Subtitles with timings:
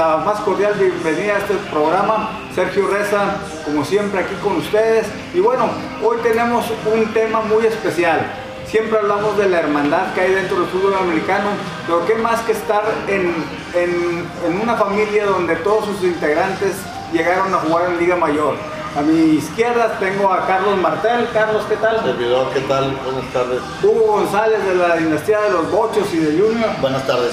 [0.00, 2.30] la más cordial bienvenida a este programa.
[2.54, 3.36] Sergio Reza,
[3.66, 5.06] como siempre, aquí con ustedes.
[5.34, 5.68] Y bueno,
[6.02, 8.20] hoy tenemos un tema muy especial.
[8.64, 11.50] Siempre hablamos de la hermandad que hay dentro del fútbol americano,
[11.86, 13.34] pero qué más que estar en,
[13.74, 16.76] en una familia donde todos sus integrantes
[17.12, 18.54] llegaron a jugar en Liga Mayor.
[18.96, 21.28] A mi izquierda tengo a Carlos Martel.
[21.32, 22.02] Carlos, ¿qué tal?
[22.02, 22.96] Servidor, ¿qué tal?
[23.04, 23.60] Buenas tardes.
[23.82, 26.70] Hugo González de la dinastía de los Bochos y de Junior.
[26.80, 27.32] Buenas tardes,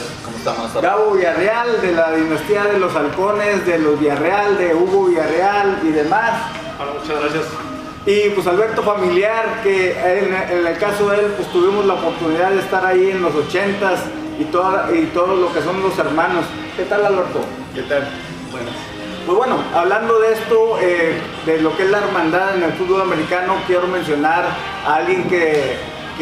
[0.82, 5.90] Gabo Villarreal de la dinastía de los Halcones, de los Villarreal, de Hugo Villarreal y
[5.90, 6.32] demás.
[6.80, 7.46] Hola, muchas gracias.
[8.06, 12.60] Y pues Alberto Familiar, que en, el caso de él, pues tuvimos la oportunidad de
[12.60, 14.00] estar ahí en los ochentas
[14.40, 16.46] y, toda, y todo lo que son los hermanos.
[16.78, 17.42] ¿Qué tal Alberto?
[17.76, 18.08] ¿Qué tal?
[18.50, 18.74] Buenas.
[19.26, 23.02] Pues bueno, hablando de esto, eh, de lo que es la hermandad en el fútbol
[23.02, 24.46] americano, quiero mencionar
[24.86, 25.76] a alguien que,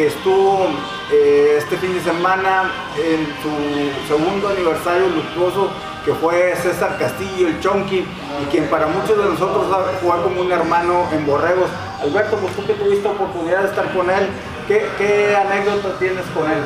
[0.04, 0.68] estuvo
[1.12, 5.70] eh, este fin de semana en su segundo aniversario luctuoso,
[6.04, 9.66] que fue César Castillo, el Chonky, y quien para muchos de nosotros
[10.02, 11.70] fue como un hermano en Borregos.
[12.02, 14.28] Alberto, pues tú que tuviste oportunidad de estar con él,
[14.68, 16.62] ¿qué, qué anécdota tienes con él?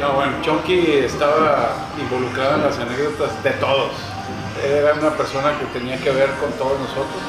[0.00, 3.90] No, bueno, Chonky estaba involucrado en las anécdotas de todos
[4.64, 7.22] era una persona que tenía que ver con todos nosotros,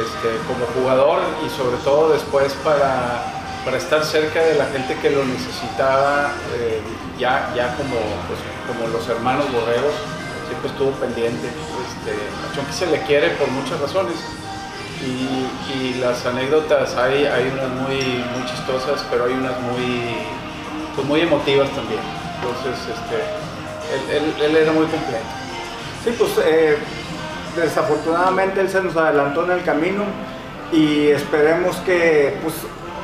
[0.00, 3.35] este, como jugador y sobre todo después para,
[3.66, 6.80] para, estar cerca de la gente que lo necesitaba, eh,
[7.18, 7.96] ya, ya como,
[8.28, 9.92] pues, como los hermanos borreros,
[10.48, 11.46] siempre estuvo pendiente.
[11.46, 12.14] Este,
[12.54, 14.16] Chonky se le quiere por muchas razones.
[15.02, 20.16] Y, las anécdotas hay, hay unas muy, muy chistosas, pero hay unas muy,
[20.94, 22.00] pues muy emotivas también.
[22.36, 25.24] Entonces, este, él, él era muy completo.
[26.04, 26.78] Sí, pues eh,
[27.56, 30.04] desafortunadamente él se nos adelantó en el camino
[30.72, 32.54] y esperemos que pues,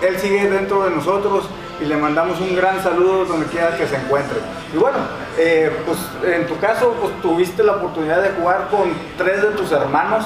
[0.02, 1.44] él sigue dentro de nosotros
[1.80, 4.38] y le mandamos un gran saludo donde quiera que se encuentre.
[4.72, 4.98] Y bueno,
[5.38, 5.98] eh, pues
[6.34, 10.24] en tu caso pues, tuviste la oportunidad de jugar con tres de tus hermanos.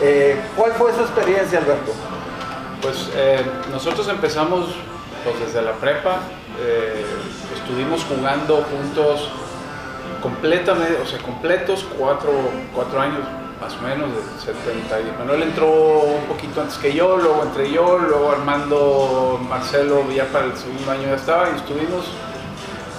[0.00, 1.92] Eh, ¿Cuál fue esa experiencia, Alberto?
[2.82, 3.10] Pues
[3.72, 4.66] nosotros empezamos
[5.24, 6.18] pues, desde la prepa,
[7.56, 9.30] estuvimos jugando juntos
[10.22, 12.30] completamente, o sea, completos, cuatro,
[12.74, 13.24] cuatro años
[13.60, 15.00] más o menos, de 70.
[15.00, 20.26] Y Manuel entró un poquito antes que yo, luego entré yo, luego Armando, Marcelo, ya
[20.26, 22.06] para el segundo año ya estaba y estuvimos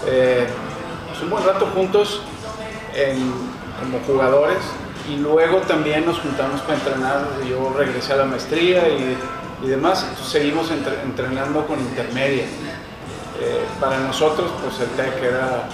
[0.07, 0.47] eh,
[1.07, 2.21] pues, un buen rato juntos
[3.79, 4.57] como jugadores
[5.09, 7.27] y luego también nos juntamos para entrenar.
[7.49, 9.17] Yo regresé a la maestría y,
[9.63, 12.45] y demás, seguimos entrenando con intermedia.
[13.41, 15.69] Eh, para nosotros, pues el TEC era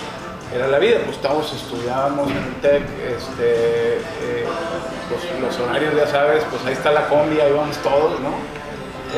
[0.53, 2.83] era la vida, pues todos estudiábamos en el TEC,
[3.17, 4.45] este, eh,
[5.09, 8.33] pues, los horarios ya sabes, pues ahí está la combi, ahí vamos todos, ¿no?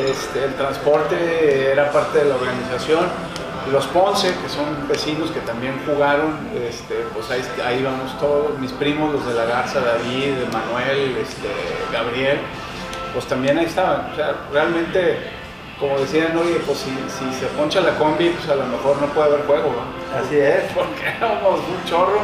[0.09, 3.05] Este, el transporte era parte de la organización,
[3.71, 6.37] los Ponce, que son vecinos que también jugaron,
[6.67, 11.49] este, pues ahí, ahí vamos todos, mis primos, los de la Garza, David, Manuel, este,
[11.91, 12.39] Gabriel,
[13.13, 15.36] pues también ahí estaban, o sea, realmente
[15.79, 19.07] como decían, oye, pues si, si, se poncha la combi, pues a lo mejor no
[19.07, 20.17] puede haber juego, ¿no?
[20.19, 20.71] Así es.
[20.73, 22.21] Porque éramos un chorro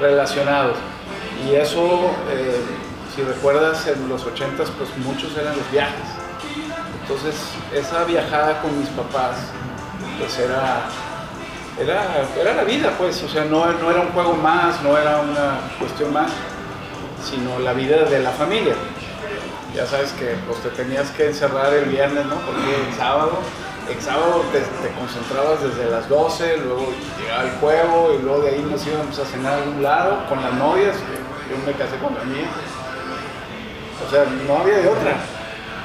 [0.00, 0.76] relacionados.
[1.46, 2.60] Y eso, eh,
[3.14, 6.06] si recuerdas, en los 80 pues muchos eran los viajes.
[7.02, 7.34] Entonces,
[7.72, 9.36] esa viajada con mis papás,
[10.18, 10.82] pues era,
[11.78, 13.22] era, era la vida, pues.
[13.22, 16.32] O sea, no, no era un juego más, no era una cuestión más,
[17.22, 18.74] sino la vida de la familia
[19.74, 22.36] ya sabes que pues te tenías que encerrar el viernes, ¿no?
[22.36, 23.38] Porque el sábado,
[23.88, 24.60] el sábado te,
[24.98, 29.24] concentrabas desde las 12, luego llegaba el juego y luego de ahí nos íbamos a
[29.24, 30.96] cenar a algún lado con las novias,
[31.48, 32.48] yo me casé con la mía.
[34.06, 35.39] O sea, no había de otra.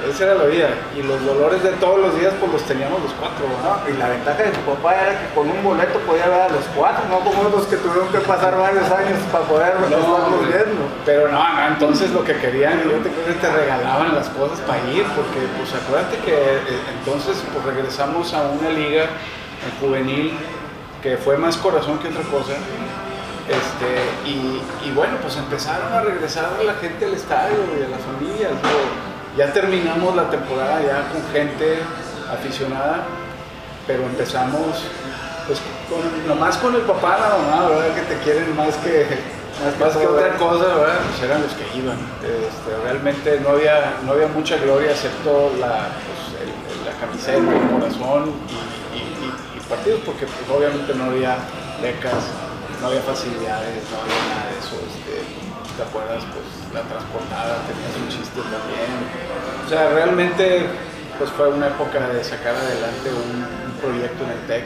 [0.09, 0.69] Esa era la vida.
[0.95, 3.45] Y los dolores de todos los días, pues los teníamos los cuatro.
[3.45, 3.89] ¿no?
[3.89, 6.63] Y la ventaja de su papá era que con un boleto podía ver a los
[6.75, 10.85] cuatro, no como otros que tuvieron que pasar varios años para poder no, viendo.
[11.06, 14.80] Pero no, no, entonces lo que querían, yo te que te regalaban las cosas para
[14.91, 20.33] ir, porque pues acuérdate que eh, entonces pues regresamos a una liga en juvenil
[21.01, 22.53] que fue más corazón que otra cosa.
[23.45, 27.89] Este, y, y, bueno, pues empezaron a regresar a la gente al estadio y a
[27.89, 28.53] las familias.
[29.37, 31.79] Ya terminamos la temporada ya con gente
[32.31, 33.03] aficionada,
[33.85, 34.83] pero empezamos
[35.45, 35.59] pues
[35.89, 37.95] con, nomás con el papá, la mamá, ¿verdad?
[37.95, 39.05] Que te quieren más que,
[39.79, 40.99] más, que otra cosa, ¿verdad?
[41.09, 41.97] Pues eran los que iban.
[42.23, 46.47] Este, realmente no había, no había mucha gloria excepto la, pues,
[46.85, 48.31] la camiseta, el corazón
[48.95, 51.37] y, partidos, porque pues, obviamente no había
[51.81, 52.29] becas,
[52.81, 54.77] no había facilidades, no había nada de eso.
[54.79, 55.25] Este,
[55.75, 56.23] ¿te acuerdas?
[56.31, 59.25] Pues la transportada, tenías un chiste también.
[59.65, 60.67] O sea, realmente
[61.17, 64.63] pues fue una época de sacar adelante un, proyecto en el TEC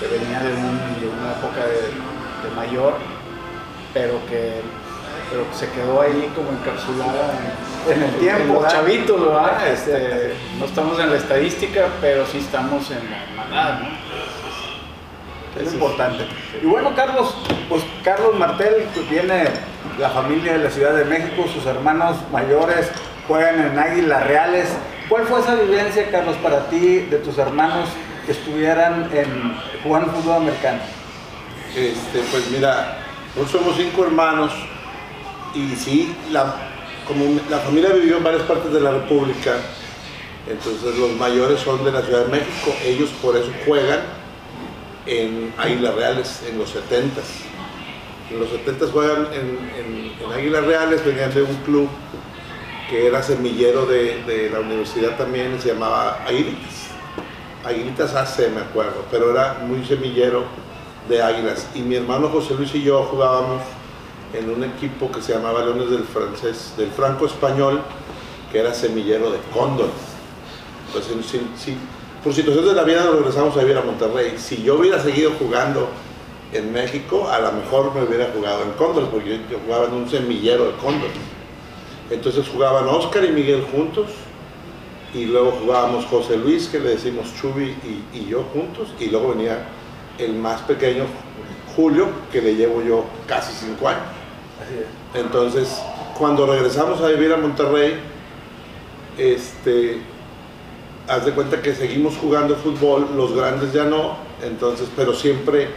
[0.00, 2.94] que venía de, una época de, de mayor,
[3.94, 4.60] pero que,
[5.30, 7.32] pero se quedó ahí como encapsulada
[7.86, 9.68] en, En el tiempo, en chavitos, ¿verdad?
[9.68, 14.04] Este, no estamos en la estadística, pero sí estamos en la hermandad, ¿no?
[15.62, 16.26] Es importante.
[16.60, 17.36] Y bueno, Carlos,
[17.68, 19.44] pues Carlos Martel, pues viene
[19.98, 22.90] la familia de la Ciudad de México, sus hermanos mayores
[23.28, 24.68] juegan en Águilas Reales.
[25.08, 27.88] ¿Cuál fue esa vivencia, Carlos, para ti, de tus hermanos
[28.26, 30.80] que estuvieran en, jugando fútbol americano?
[31.76, 32.98] Este, pues mira,
[33.36, 34.52] nosotros somos cinco hermanos
[35.54, 36.54] y sí, la,
[37.06, 39.52] como la familia vivió en varias partes de la República,
[40.48, 44.00] entonces los mayores son de la Ciudad de México, ellos por eso juegan
[45.06, 47.20] en Águilas Reales en los 70
[48.30, 51.88] En los 70 juegan en, en- en Águilas Reales, venían de un club
[52.88, 56.88] que era semillero de, de la universidad también, se llamaba Aguilitas.
[57.64, 60.44] Aguilitas AC me acuerdo, pero era muy semillero
[61.08, 61.68] de águilas.
[61.74, 63.62] Y mi hermano José Luis y yo jugábamos
[64.34, 67.80] en un equipo que se llamaba Leones del Francés, del Franco Español,
[68.50, 69.92] que era semillero de cóndores.
[70.92, 71.06] Pues
[72.22, 74.34] por situaciones de la vida nos regresamos a vivir a Monterrey.
[74.38, 75.88] Si yo hubiera seguido jugando
[76.52, 79.94] en México, a lo mejor me hubiera jugado en cóndores, porque yo, yo jugaba en
[79.94, 81.33] un semillero de cóndores.
[82.10, 84.06] Entonces jugaban Oscar y Miguel juntos,
[85.14, 89.30] y luego jugábamos José Luis, que le decimos Chubi, y, y yo juntos, y luego
[89.30, 89.66] venía
[90.18, 91.04] el más pequeño,
[91.76, 94.02] Julio, que le llevo yo casi cinco años.
[95.14, 95.80] Entonces,
[96.18, 97.94] cuando regresamos a vivir a Monterrey,
[99.18, 99.98] este,
[101.08, 105.68] haz de cuenta que seguimos jugando fútbol, los grandes ya no, entonces, pero siempre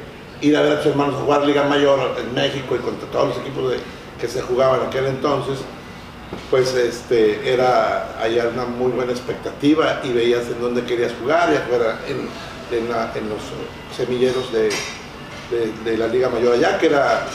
[0.41, 3.37] ir a ver a tus hermanos jugar Liga Mayor en México y contra todos los
[3.39, 3.79] equipos de-
[4.19, 5.59] que se jugaban en aquel entonces,
[6.49, 11.61] pues este, era allá una muy buena expectativa y veías en dónde querías jugar, ya
[11.61, 12.27] fuera en,
[13.29, 13.41] los
[13.95, 17.25] semilleros de, la Liga Mayor allá, que era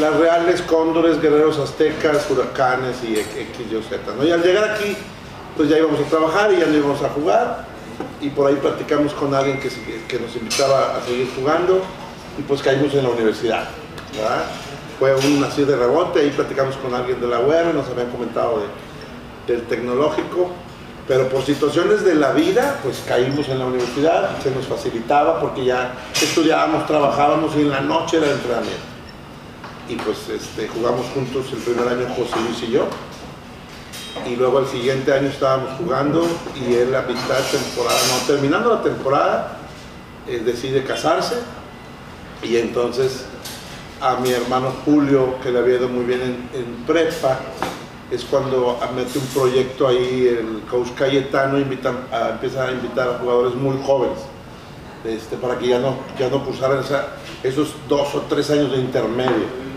[0.00, 3.36] las Reales, Cóndores, Guerreros Aztecas, Huracanes y X,
[3.70, 4.96] Y, al llegar aquí,
[5.56, 7.66] pues ya íbamos a trabajar y ya no íbamos a jugar,
[8.20, 9.68] y por ahí platicamos con alguien que,
[10.06, 11.82] que nos invitaba a seguir jugando,
[12.38, 13.68] y pues caímos en la universidad.
[14.14, 14.44] ¿verdad?
[14.98, 18.60] Fue un así de rebote, ahí platicamos con alguien de la UR, nos habían comentado
[18.60, 20.50] de- del tecnológico,
[21.06, 25.64] pero por situaciones de la vida, pues caímos en la universidad, se nos facilitaba porque
[25.64, 28.82] ya estudiábamos, trabajábamos y en la noche era entrenamiento.
[29.88, 32.84] Y pues este, jugamos juntos el primer año José Luis y yo,
[34.26, 38.74] y luego el siguiente año estábamos jugando y él a mitad de temporada, no, terminando
[38.74, 39.58] la temporada,
[40.26, 41.36] eh, decide casarse
[42.42, 43.24] y entonces
[44.00, 47.38] a mi hermano Julio, que le había ido muy bien en, en prepa,
[48.10, 53.18] es cuando mete un proyecto ahí, el coach Cayetano invita, a- empieza a invitar a
[53.18, 54.18] jugadores muy jóvenes,
[55.04, 57.08] este, para que ya no, ya no cursaran esa-
[57.42, 59.68] esos dos o tres años de intermedio.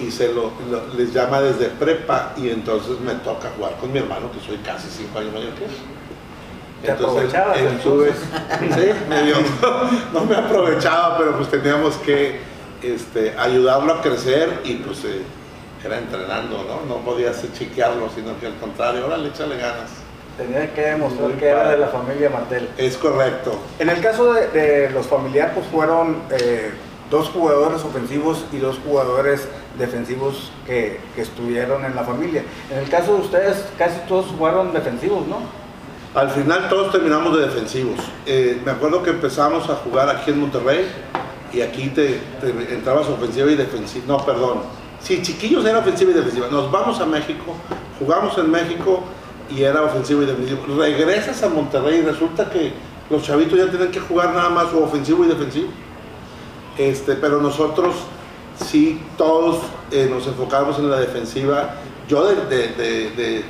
[0.00, 3.98] Y se lo, lo- les llama desde prepa y entonces me toca jugar con mi
[3.98, 5.70] hermano, que soy casi cinco años mayor que él.
[6.82, 7.56] ¿Te aprovechabas,
[8.74, 9.36] sí, medio,
[10.12, 12.40] no me aprovechaba, pero pues teníamos que
[12.92, 15.22] este, ayudarlo a crecer y pues eh,
[15.84, 16.94] era entrenando, ¿no?
[16.94, 19.90] No podías chiquearlo, sino que al contrario, órale, échale ganas.
[20.36, 22.68] Tenía que demostrar que era de la familia Martel.
[22.76, 23.56] Es correcto.
[23.78, 26.72] En el caso de, de los familiares, pues fueron eh,
[27.10, 29.46] dos jugadores ofensivos y dos jugadores
[29.78, 32.42] defensivos que, que estuvieron en la familia.
[32.72, 35.38] En el caso de ustedes, casi todos fueron defensivos, ¿no?
[36.14, 37.98] Al final todos terminamos de defensivos.
[38.26, 40.88] Eh, me acuerdo que empezamos a jugar aquí en Monterrey
[41.54, 42.20] y aquí te,
[42.70, 44.04] entrabas ofensiva y defensiva.
[44.08, 44.58] No, perdón.
[45.00, 46.48] Sí, chiquillos era ofensiva y defensiva.
[46.50, 47.54] Nos vamos a México,
[47.98, 49.02] jugamos en México
[49.54, 50.60] y era ofensivo y defensivo.
[50.76, 52.72] Regresas a Monterrey y resulta que
[53.10, 55.68] los chavitos ya tienen que jugar nada más ofensivo y defensivo.
[56.78, 57.94] Este, pero nosotros
[58.56, 59.58] sí, todos
[59.90, 61.74] eh, nos enfocábamos en la defensiva.
[62.08, 63.44] Yo de- de- de-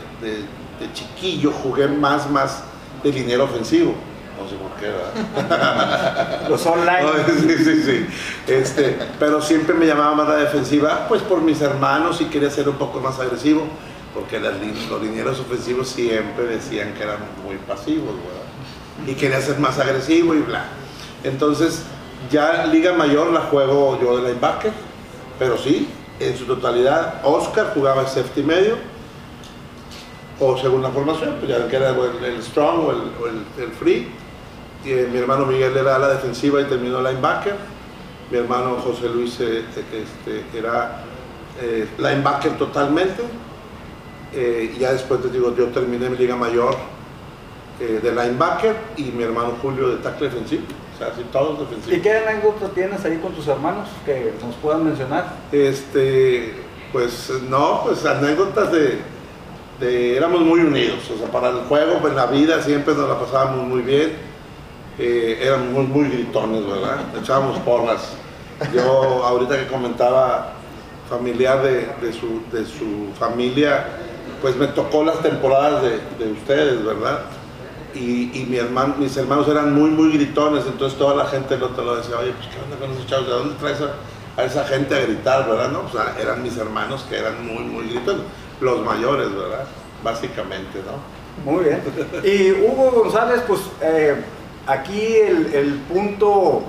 [0.80, 2.64] de chiquillo jugué más, más
[3.02, 3.94] de liniero ofensivo.
[4.40, 6.48] No sé por qué, ¿verdad?
[6.48, 7.06] Los online.
[7.40, 8.06] Sí, sí, sí.
[8.52, 12.68] Este, pero siempre me llamaba más la defensiva, pues por mis hermanos y quería ser
[12.68, 13.64] un poco más agresivo,
[14.12, 14.54] porque las
[14.90, 19.08] los linieros ofensivos siempre decían que eran muy pasivos, ¿verdad?
[19.10, 20.64] Y quería ser más agresivo y bla.
[21.22, 21.82] Entonces,
[22.30, 24.72] ya Liga Mayor la juego yo de linebacker,
[25.38, 25.88] pero sí,
[26.20, 28.76] en su totalidad, Oscar jugaba el safety medio,
[30.40, 33.62] o según la formación, pues ya que era el, el strong o el, o el-
[33.64, 34.08] el free.
[34.84, 37.54] Y, mi hermano Miguel era la defensiva y terminó linebacker.
[38.30, 41.02] Mi hermano José Luis eh, eh, este, era
[41.60, 43.22] eh, linebacker totalmente.
[44.32, 46.74] Eh, y ya después te digo, yo terminé mi liga mayor
[47.80, 50.62] eh, de linebacker y mi hermano Julio de tackle defensivo.
[50.94, 51.98] O sea, así todos defensivos.
[51.98, 55.26] ¿Y qué anécdota tienes ahí con tus hermanos que nos puedan mencionar?
[55.50, 56.54] Este,
[56.92, 58.98] pues no, pues anécdotas de,
[59.80, 63.18] de- éramos muy unidos, o sea, para el juego, en la vida siempre nos la
[63.18, 64.12] pasábamos muy bien,
[64.98, 67.00] Eh, éramos muy, gritones, ¿verdad?
[67.20, 68.12] Echábamos porras.
[68.72, 70.52] Yo ahorita que comentaba
[71.08, 73.86] familiar de, su, de su familia,
[74.40, 77.20] pues me tocó las temporadas de, de ustedes, ¿verdad?
[77.94, 78.46] Y, y
[78.98, 82.32] mis hermanos eran muy, muy gritones, entonces toda la gente no te lo decía, oye,
[82.32, 85.70] pues qué onda con esos chavos, ¿de dónde traes a, esa gente a gritar, verdad?
[85.70, 88.22] No, pues ah, eran mis hermanos que eran muy, muy gritones,
[88.60, 89.66] los mayores, ¿verdad?
[90.02, 91.50] Básicamente, ¿no?
[91.50, 91.82] Muy bien.
[92.24, 94.16] Y Hugo González, pues eh,
[94.66, 96.62] aquí el, punto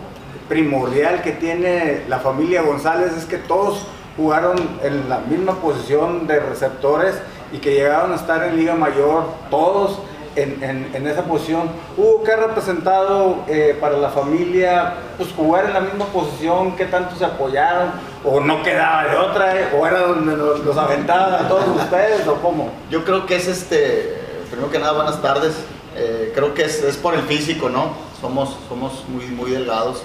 [0.50, 3.88] primordial que tiene la familia González es que todos
[4.18, 7.16] jugaron en la misma posición de receptores
[7.52, 10.00] y que llegaron a estar en Liga Mayor, todos
[10.36, 11.70] en, en- en esa posición.
[11.98, 16.75] Hugo, ¿qué ha representado eh, para la familia pues, jugar en la misma posición?
[16.75, 17.92] ¿Qué tanto se apoyaron?
[18.24, 19.60] ¿O no quedaba de otra?
[19.60, 19.68] eh?
[19.80, 22.28] ¿O era donde los, los aventaban a todos ustedes?
[22.28, 22.70] ¿O cómo?
[22.90, 24.18] Yo creo que es este,
[24.50, 25.54] primero que nada, buenas tardes.
[25.96, 27.94] Eh, creo que es, es por el físico, ¿no?
[28.20, 30.02] Somos, somos muy, muy delgados,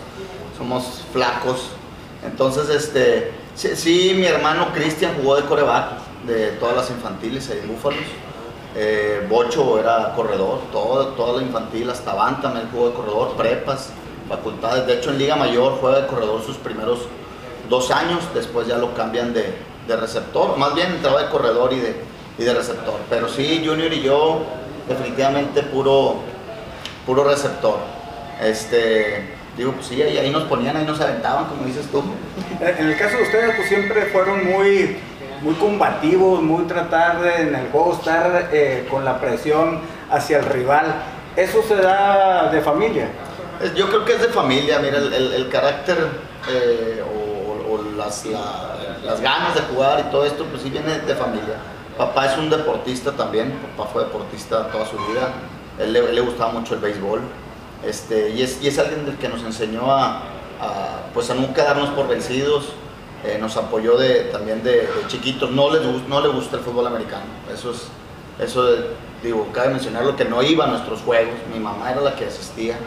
[0.57, 1.71] somos flacos.
[2.25, 7.67] Entonces, este, sí, sí, mi hermano Cristian jugó de coreback de todas las infantiles en
[7.67, 8.05] Búfalos.
[8.77, 13.91] Eh, Bocho era corredor, todo, toda la infantil, hasta Van también jugó de corredor, prepas,
[14.29, 14.87] facultades.
[14.87, 17.01] De hecho, en Liga Mayor juega de corredor sus primeros
[17.69, 19.57] dos años, después ya lo cambian de,
[19.89, 21.97] de receptor, más bien entraba de corredor y de,
[22.39, 22.95] y de receptor.
[23.09, 24.43] Pero sí, Junior y yo,
[24.91, 26.17] definitivamente puro,
[27.07, 27.79] puro receptor.
[28.43, 32.03] Este, digo, pues sí, ahí, ahí nos ponían, ahí nos aventaban, como dices tú.
[32.61, 34.97] En el caso de ustedes, pues siempre fueron muy,
[35.43, 39.81] muy combativos, muy tratar de, en el juego estar eh, con la presión
[40.11, 40.87] hacia el rival.
[41.37, 43.09] ¿Eso se da de familia?
[43.77, 45.99] Yo creo que es de familia, mira, el, el- el carácter
[46.51, 50.99] eh, o, o las, la- las ganas de jugar y todo esto, pues sí viene
[51.01, 51.57] de familia.
[52.01, 55.35] Papá es un deportista también, papá fue deportista toda su vida,
[55.79, 57.21] él él le gustaba mucho el béisbol,
[57.85, 60.23] este, y, es, alguien que nos enseñó a,
[61.13, 62.71] pues a nunca darnos por vencidos,
[63.23, 66.87] eh, nos apoyó de, también de, de chiquitos, no le, no le gusta el fútbol
[66.87, 67.89] americano, eso es,
[68.39, 68.79] eso eh,
[69.23, 72.25] digo, cabe mencionar lo que no iba a nuestros juegos, mi mamá era la que
[72.25, 72.79] asistía,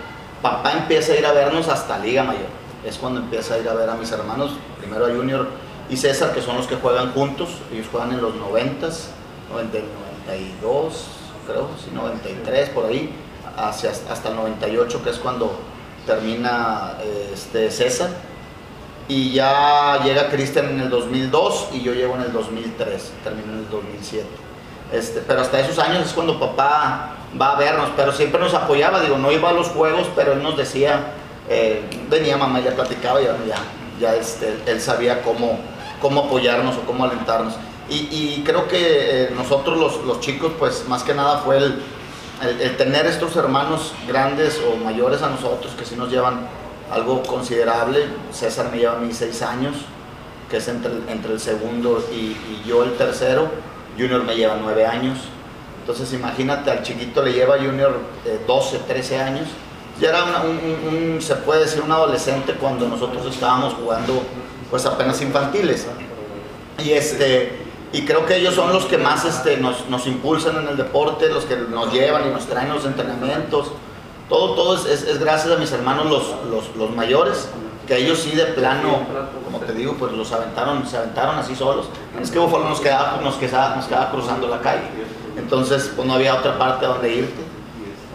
[0.42, 2.50] papá empieza a ir a vernos hasta Liga Mayor,
[2.84, 5.50] es cuando empieza a ir a ver a mis hermanos, primero a Junior
[5.90, 9.08] y César, que son los que juegan juntos, ellos juegan en los 90s,
[9.52, 9.80] 90,
[10.26, 11.08] 92,
[11.48, 13.14] creo, sí, 93, por ahí,
[13.58, 15.54] hacia, hasta el 98, que es cuando
[16.06, 16.94] termina
[17.32, 18.10] este, César.
[19.08, 23.60] Y ya llega Cristian en el 2002 y yo llego en el 2003, termino en
[23.60, 24.26] el 2007.
[24.94, 29.02] Este, pero hasta esos años es cuando papá va a vernos, pero siempre nos apoyaba,
[29.02, 31.14] digo, no iba a los juegos, pero él nos decía,
[31.50, 33.56] eh, venía mamá ya platicaba ya, ya,
[34.00, 35.60] ya, este, él sabía cómo,
[36.04, 37.56] cómo apoyarnos o cómo alentarnos.
[37.90, 41.82] Y, y creo que eh, nosotros los, los chicos, pues más que nada fue el,
[42.44, 46.48] el, el tener estos hermanos grandes o mayores a nosotros que sí nos llevan
[46.92, 48.06] algo considerable.
[48.32, 49.74] César me lleva a mí seis años,
[50.52, 53.48] que es entre, entre el segundo y, y yo el tercero.
[53.98, 55.18] Junior me lleva nueve años.
[55.82, 59.48] Entonces imagínate, al chiquito le lleva Junior eh, 12, 13 años.
[60.00, 64.24] Ya era una- un, un- un- se puede decir, un adolescente cuando nosotros estábamos jugando
[64.74, 65.86] pues apenas infantiles.
[66.84, 67.60] Y, este,
[67.92, 71.30] y creo que ellos son los que más este, nos, nos impulsan en el deporte,
[71.30, 73.68] los que nos llevan y nos traen los entrenamientos.
[74.30, 77.50] Todo, todo es, es- es gracias a mis hermanos los, los, los mayores,
[77.88, 79.02] que ellos sí de plano,
[79.46, 81.86] como te digo, pues los aventaron, se aventaron así solos.
[82.20, 84.88] Es que Búfalo nos quedaba, nos quedaba, nos quedaba cruzando la calle.
[85.38, 87.44] Entonces, pues no había otra parte donde irte.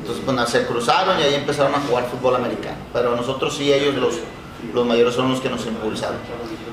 [0.01, 2.79] Entonces, pues se cruzaron y ahí empezaron a jugar fútbol americano.
[2.93, 4.15] Pero nosotros sí, ellos los,
[4.75, 6.17] los mayores son los que nos impulsaron.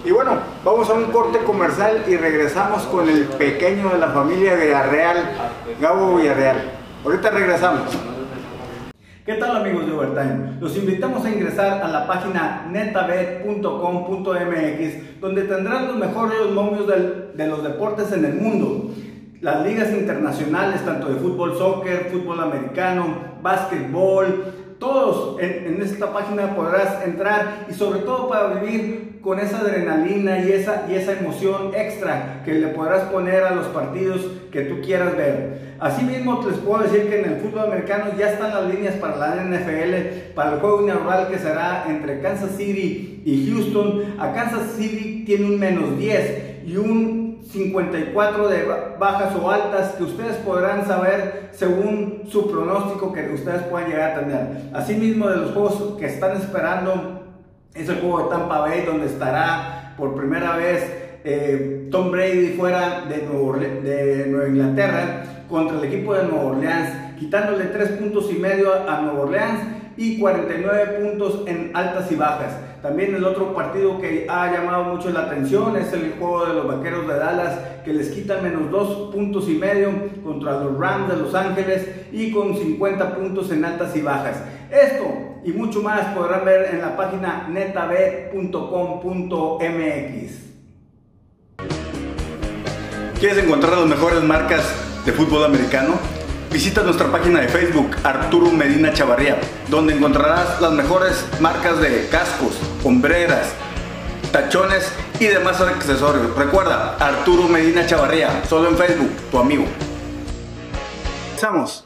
[0.04, 4.54] Y bueno, vamos a un corte comercial y regresamos con el pequeño de la familia
[4.56, 5.18] Villarreal,
[5.82, 6.58] Gabo Villarreal.
[7.04, 7.82] Ahorita regresamos.
[9.26, 10.58] ¿Qué tal amigos de Overtime?
[10.60, 17.48] Los invitamos a ingresar a la página netabet.com.mx donde tendrán los mejores momios del- de
[17.48, 18.92] los deportes en el mundo.
[19.42, 23.06] Las ligas internacionales, tanto de fútbol, soccer, fútbol americano,
[23.42, 30.40] básquetbol, todos en, esta página podrás entrar y sobre todo para vivir con esa adrenalina
[30.40, 34.82] y esa, y esa emoción extra que le podrás poner a los partidos que tú
[34.82, 35.76] quieras ver.
[35.80, 39.36] Asimismo, les puedo decir que en el fútbol americano ya están las líneas para la
[39.44, 44.16] NFL, para el juego inaugural que será entre Kansas City y Houston.
[44.20, 47.25] A Kansas City tiene un menos 10 y un
[47.56, 48.66] 54 de
[49.00, 54.20] bajas o altas que ustedes podrán saber según su pronóstico que ustedes puedan llegar a
[54.20, 54.48] tener.
[54.74, 57.24] Asimismo, de los juegos que están esperando
[57.74, 60.84] es el juego de Tampa Bay, donde estará por primera vez
[61.24, 67.66] eh, Tom Brady fuera de, de Nueva Inglaterra contra el equipo de Nueva Orleans, quitándole
[67.66, 72.58] 3 puntos y medio a Nueva Orleans y 49 puntos en altas y bajas.
[72.82, 76.68] También el otro partido que ha llamado mucho la atención es el juego de los
[76.68, 79.92] Vaqueros de Dallas que les quitan menos 2 puntos y medio
[80.24, 84.44] contra los Rams de Los Ángeles y con 50 puntos en altas y bajas.
[84.70, 85.06] Esto
[85.44, 88.46] y mucho más podrán ver en la página netab.com.mx.
[93.20, 94.64] ¿Quieres encontrar las mejores marcas
[95.06, 95.94] de fútbol americano?
[96.56, 102.58] Visita nuestra página de Facebook Arturo Medina Chavarría, donde encontrarás las mejores marcas de cascos,
[102.82, 103.50] hombreras,
[104.32, 106.34] tachones y demás accesorios.
[106.38, 109.66] Recuerda, Arturo Medina Chavarría, solo en Facebook, tu amigo.
[111.32, 111.86] Empezamos.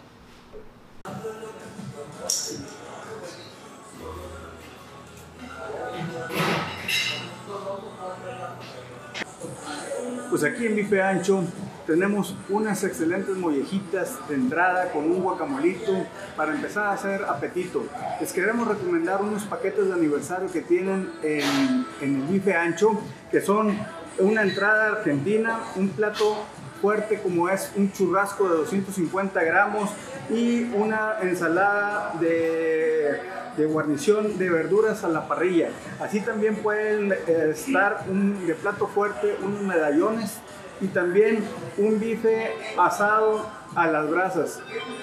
[10.29, 11.43] Pues aquí en Bife Ancho
[11.89, 15.91] tenemos unas excelentes mollejitas de entrada con un guacamolito
[16.38, 17.84] para empezar a hacer apetito.
[18.22, 22.91] Les queremos recomendar unos paquetes de aniversario que tienen en, el bife ancho,
[23.31, 23.75] que son
[24.19, 26.46] una entrada argentina, un plato
[26.79, 29.89] fuerte como es un churrasco de 250 gramos
[30.29, 33.19] y una ensalada de,
[33.58, 35.69] de, guarnición de verduras a la parrilla.
[36.00, 40.39] Así también pueden eh, estar un, de plato fuerte unos medallones
[40.81, 41.43] y también
[41.77, 43.45] un bife asado
[43.75, 44.59] a las brasas,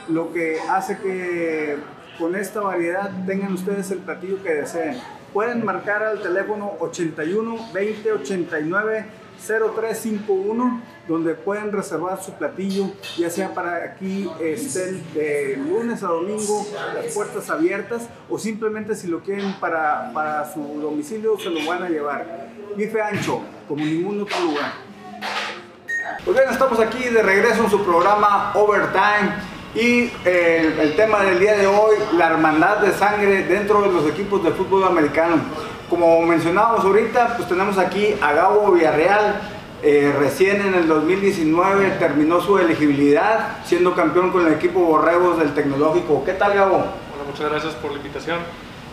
[0.08, 1.76] lo que hace que
[2.18, 4.98] con esta variedad tengan ustedes el platillo que deseen.
[5.32, 9.06] Pueden marcar al teléfono 81 20 89
[9.38, 16.66] 0351 donde pueden reservar su platillo ya sea para aquí estén de lunes a domingo
[16.94, 21.82] las puertas abiertas o simplemente si lo quieren para, para su domicilio se lo van
[21.82, 24.85] a llevar bife ancho como ningún otro lugar
[26.26, 29.32] pues bien, estamos aquí de regreso en su programa Overtime
[29.76, 34.08] y eh, el tema del día de hoy, la hermandad de sangre dentro de los
[34.08, 35.36] equipos de fútbol americano.
[35.88, 39.40] Como mencionábamos ahorita, pues tenemos aquí a Gabo Villarreal,
[39.84, 45.54] eh, recién en el 2019 terminó su elegibilidad siendo campeón con el equipo Borregos del
[45.54, 46.24] Tecnológico.
[46.24, 46.78] ¿Qué tal Gabo?
[46.78, 48.40] Hola, muchas gracias por la invitación.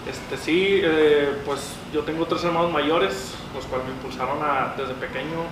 [0.07, 4.93] Este, sí, eh, pues yo tengo tres hermanos mayores, los cuales me impulsaron a, desde
[4.93, 5.49] pequeño,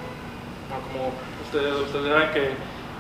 [0.69, 1.11] como
[1.51, 2.49] ustedes, saben que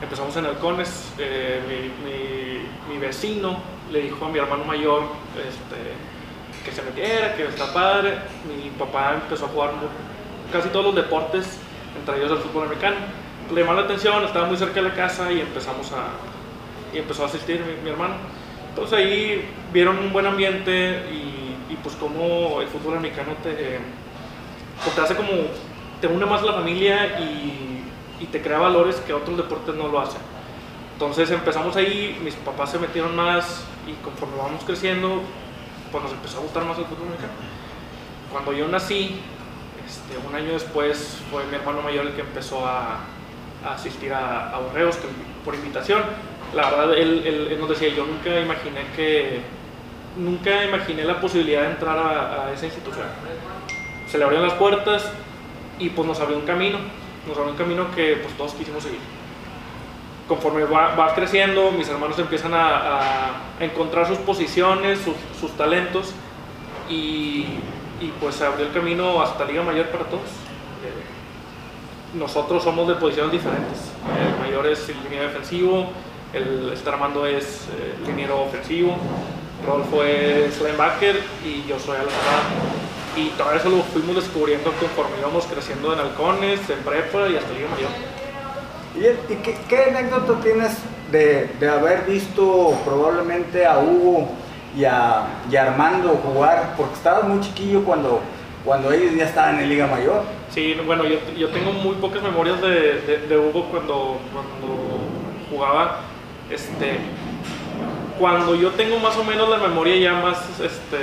[0.01, 3.57] empezamos en Halcones, eh, mi, mi, vecino
[3.91, 5.03] le dijo a mi hermano mayor
[5.37, 8.17] este, que se metiera, que está padre.
[8.47, 9.71] Mi papá empezó a jugar
[10.51, 11.59] casi todos los deportes,
[11.97, 12.97] entre ellos el fútbol americano.
[13.53, 16.09] Le llamó la atención, estaba muy cerca de la casa y empezamos a,
[16.93, 18.15] y empezó a asistir mi, hermano.
[18.69, 23.79] Entonces ahí vieron un buen ambiente y, y pues como el fútbol americano te,
[24.95, 25.31] te hace como,
[25.99, 27.70] te une más a la familia y
[28.21, 30.21] y te crea valores que otros deportes no lo hacen.
[30.93, 35.23] Entonces empezamos ahí, mis papás se metieron más y conforme vamos creciendo,
[35.91, 37.33] pues nos empezó a gustar más el fútbol americano.
[38.31, 39.19] Cuando yo nací,
[39.85, 42.99] este, un año después fue mi hermano mayor el que empezó a,
[43.65, 44.97] asistir a, a Borreos
[45.43, 46.01] por invitación.
[46.53, 49.41] La verdad, él, él, nos decía, yo nunca imaginé que,
[50.17, 53.05] nunca imaginé la posibilidad de entrar a, a esa institución.
[54.07, 55.11] Se le abrieron las puertas
[55.79, 56.77] y pues nos abrió un camino
[57.27, 58.99] nos abrió un camino que pues todos quisimos seguir.
[60.27, 64.99] Conforme va, creciendo, mis hermanos empiezan a, encontrar sus posiciones,
[65.39, 66.13] sus, talentos
[66.89, 67.45] y,
[68.19, 70.29] pues se abrió el camino hasta Liga Mayor para todos.
[72.13, 73.91] nosotros somos de posiciones diferentes.
[74.19, 75.89] El mayor es el liniero defensivo,
[76.33, 78.97] el estar armando es eh, liniero ofensivo,
[79.65, 82.80] Rodolfo es linebacker y yo soy a la
[83.15, 87.53] y todo eso lo fuimos descubriendo conforme íbamos creciendo en halcones, en prepa y hasta
[87.53, 87.91] Liga Mayor.
[88.95, 90.77] ¿Y, qué, qué, anécdota tienes
[91.11, 94.29] de, de, haber visto probablemente a Hugo
[94.77, 96.75] y a, y Armando jugar?
[96.77, 98.21] Porque estabas muy chiquillo cuando,
[98.65, 100.23] cuando ellos ya estaban en Liga Mayor.
[100.49, 104.91] Sí, bueno, yo, yo tengo muy pocas memorias de, de, de Hugo cuando, cuando
[105.49, 106.01] jugaba.
[106.49, 106.97] Este,
[108.19, 110.97] cuando yo tengo más o menos la memoria ya más este,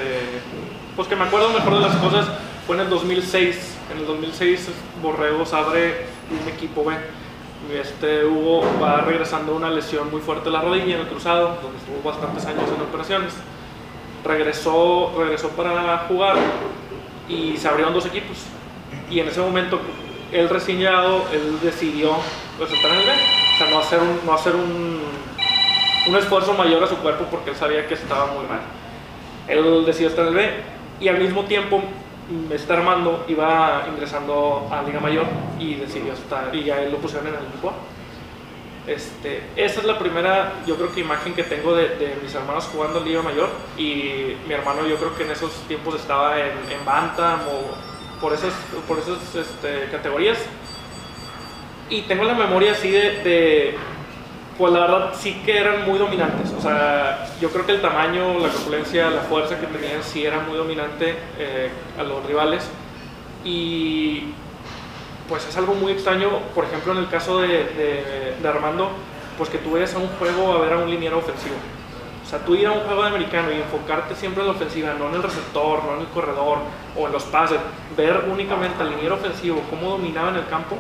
[0.99, 2.27] pues que me acuerdo mejor de las cosas
[2.67, 3.77] fue en el 2006.
[3.93, 4.69] En el 2006
[5.01, 6.97] Borregos abre un equipo B.
[7.73, 11.79] Este Hugo va regresando una lesión muy fuerte en la rodilla en el cruzado, donde
[11.79, 13.33] estuvo bastantes años en operaciones.
[14.25, 16.35] Regresó, regresó para jugar
[17.29, 18.37] y se abrieron dos equipos.
[19.09, 19.79] Y en ese momento
[20.33, 22.17] él recién llegado, él decidió
[22.59, 23.13] pues, estar en el B.
[23.13, 25.01] O sea, no hacer un, no hacer un,
[26.09, 28.63] un esfuerzo mayor a su cuerpo porque él sabía que estaba muy mal.
[29.47, 34.69] Él decidió estar en el B y al mismo tiempo mm, este Armando iba ingresando
[34.71, 35.27] a Liga Mayor
[35.59, 37.73] y decidió estar, y ya él lo pusieron en el equipo.
[38.87, 42.71] Este, esa es la primera, yo creo que imagen que tengo de, de mis hermanos
[42.73, 46.85] jugando Liga Mayor y mi hermano yo creo que en esos tiempos estaba en, en
[46.87, 48.55] Bantam o por esas,
[48.87, 50.39] por esas este, categorías
[51.91, 53.75] y tengo la memoria así de, de,
[54.57, 58.40] pues la verdad sí que eran muy dominantes, o sea, yo creo que el tamaño,
[58.40, 62.68] la corpulencia, la fuerza que tenían sí era muy dominante eh, a los rivales
[63.44, 64.33] y
[65.29, 68.90] pues es algo muy extraño, por ejemplo en el caso de, de, de Armando,
[69.37, 71.55] pues que tú vayas a un juego a ver a un liniero ofensivo.
[72.25, 74.92] O sea, tú ir a un juego de americano y enfocarte siempre en la ofensiva,
[74.99, 76.59] no en el receptor, no en el corredor
[76.97, 77.59] o en los pases,
[77.97, 80.77] ver únicamente al liniero ofensivo, cómo dominaba en el campo,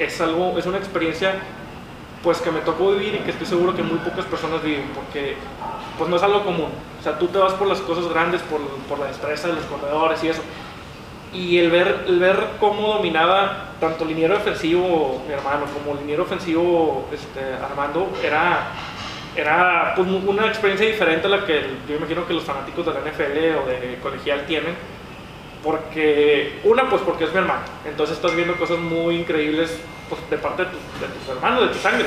[0.00, 1.34] es algo, es una experiencia
[2.22, 5.36] pues que me tocó vivir y que estoy seguro que muy pocas personas viven, porque
[5.98, 6.68] pues no es algo común.
[7.00, 9.64] O sea, tú te vas por las cosas grandes, por, por la destreza de los
[9.64, 10.42] corredores y eso.
[11.32, 17.08] Y el ver, el ver cómo dominaba tanto liniero defensivo, mi hermano, como liniero ofensivo,
[17.12, 18.68] este, Armando, era,
[19.34, 23.00] era pues, una experiencia diferente a la que yo imagino que los fanáticos de la
[23.00, 24.76] NFL o de colegial tienen.
[25.62, 27.62] Porque, una, pues porque es mi hermano.
[27.84, 31.68] Entonces estás viendo cosas muy increíbles pues, de parte de, tu, de tus hermanos, de
[31.68, 32.06] tu sangre.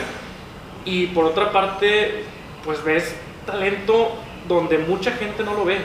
[0.84, 2.24] Y por otra parte,
[2.64, 3.16] pues ves
[3.46, 4.12] talento
[4.48, 5.78] donde mucha gente no lo ve.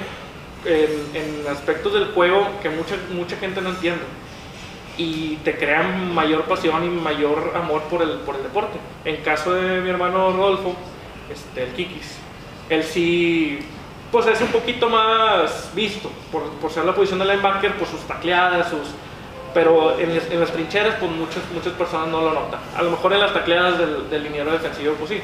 [0.64, 4.02] En, en, aspectos del juego que mucha, mucha gente no entiende
[5.00, 8.78] y te crean mayor pasión y mayor amor por el, por el deporte.
[9.06, 10.74] En caso de mi hermano Rodolfo,
[11.32, 12.18] este, el Kikis,
[12.68, 13.60] él sí
[14.10, 18.00] pues es un poquito más visto por, por ser la posición de linebacker, por sus
[18.00, 18.88] tacleadas, sus,
[19.54, 22.60] pero en, en, las trincheras pues muchas, muchas personas no lo notan.
[22.76, 25.20] A lo mejor en las tacleadas del, del liniero defensivo pues sí.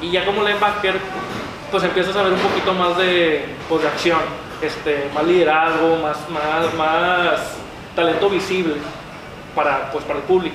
[0.00, 0.94] Y ya como linebacker
[1.72, 4.20] pues empiezas a ver un poquito más de, pues, de acción,
[4.60, 7.56] este, más liderazgo, más, más, más
[7.96, 8.74] talento visible
[9.54, 10.54] para, pues, para el público.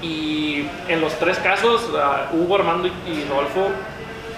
[0.00, 3.70] Y en los tres casos, uh, Hugo, Armando y, y Rodolfo,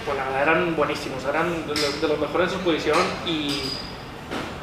[0.05, 3.61] pues la verdad eran buenísimos, eran de los, mejores en su posición y,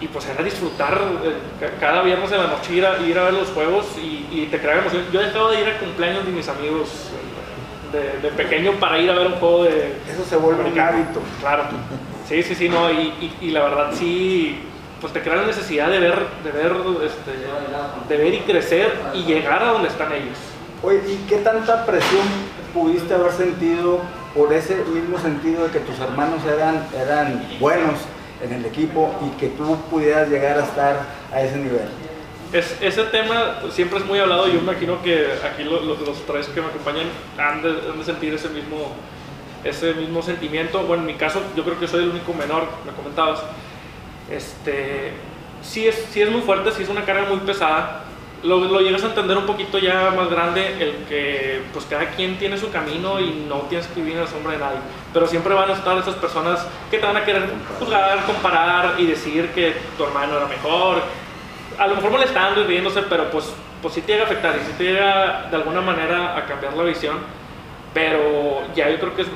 [0.00, 3.34] y, pues era disfrutar eh, cada viernes de la noche ir a, ir a ver
[3.34, 5.04] los juegos y, y te crea emoción.
[5.12, 6.88] Yo dejaba de ir a cumpleaños de mis amigos
[7.92, 9.96] de, de, pequeño para ir a ver un juego de...
[10.08, 11.20] Eso se vuelve un hábito.
[11.40, 11.64] Claro.
[12.28, 14.60] Sí, sí, sí, no, y, y, y, la verdad sí,
[15.00, 16.72] pues te crea la necesidad de ver, de ver,
[17.04, 20.38] este, de ver y crecer y llegar a donde están ellos.
[20.82, 22.22] Oye, ¿y qué tanta presión
[22.72, 24.00] pudiste haber sentido
[24.34, 28.00] por ese mismo sentido de que tus hermanos eran, eran buenos
[28.42, 31.88] en el equipo y que tú pudieras llegar a estar a ese nivel?
[32.52, 35.94] Es, ese tema siempre es muy hablado y yo me imagino que aquí lo, lo,
[35.94, 37.06] los tres que me acompañan
[37.38, 38.92] han de, han de, sentir ese mismo,
[39.62, 40.82] ese mismo sentimiento.
[40.82, 43.42] Bueno, en mi caso yo creo que soy el único menor, me comentabas.
[44.30, 45.12] Este,
[45.62, 48.04] sí, es, sí es muy fuerte, sí es una carga muy pesada.
[48.42, 52.38] Lo, lo, llegas a entender un poquito ya más grande, el que pues cada quien
[52.38, 54.78] tiene su camino y no tienes que vivir en la sombra de nadie.
[55.12, 59.06] Pero siempre van a estar esas personas que te van a querer juzgar, comparar y
[59.06, 61.02] decir que tu hermano era mejor,
[61.78, 64.66] a lo mejor molestando y riéndose, pero pues, pues sí te llega a afectar y
[64.66, 67.18] sí te llega de alguna manera a cambiar la visión.
[67.92, 69.28] Pero ya yo creo que es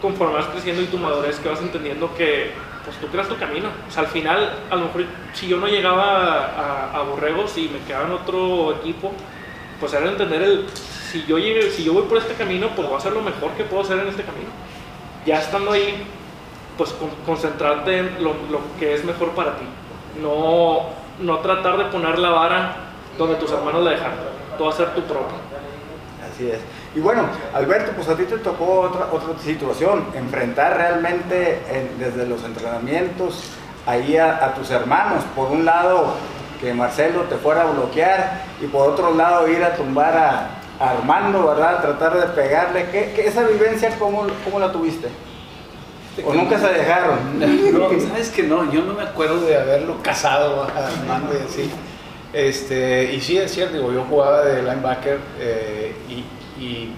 [0.00, 2.52] conforme vas creciendo y tu madurez que vas entendiendo que
[3.00, 3.68] tú creas tu camino.
[3.88, 7.56] O sea, al final, a lo mejor si yo no llegaba a, a, a Borregos
[7.58, 9.12] y me quedaba en otro equipo,
[9.80, 12.94] pues era entender el, si yo, llegué, si yo voy por este camino, pues voy
[12.94, 14.50] a hacer lo mejor que puedo hacer en este camino.
[15.24, 16.04] Ya estando ahí,
[16.76, 19.64] pues con, concentrarte en lo, lo que es mejor para ti.
[20.22, 22.76] No no tratar de poner la vara
[23.16, 24.18] donde tus hermanos la dejaron,
[24.56, 25.47] tú hacer tu propio.
[26.38, 26.60] Así es.
[26.94, 32.28] Y bueno, Alberto, pues a ti te tocó otra, otra situación, enfrentar realmente en, desde
[32.28, 33.42] los entrenamientos
[33.86, 35.24] ahí a, a, tus hermanos.
[35.34, 36.14] Por un lado,
[36.60, 40.90] que Marcelo te fuera a bloquear y por otro lado ir a tumbar a, a
[40.90, 41.80] Armando, ¿verdad?
[41.80, 42.88] Tratar de pegarle.
[42.92, 45.08] ¿Qué, qué esa vivencia cómo, cómo la tuviste?
[46.24, 47.18] ¿O nunca se dejaron?
[47.72, 51.70] No, sabes que no, yo no me acuerdo de haberlo casado a Armando y así.
[52.32, 56.94] Este, y sí, es cierto, digo, yo jugaba de linebacker eh, y, y,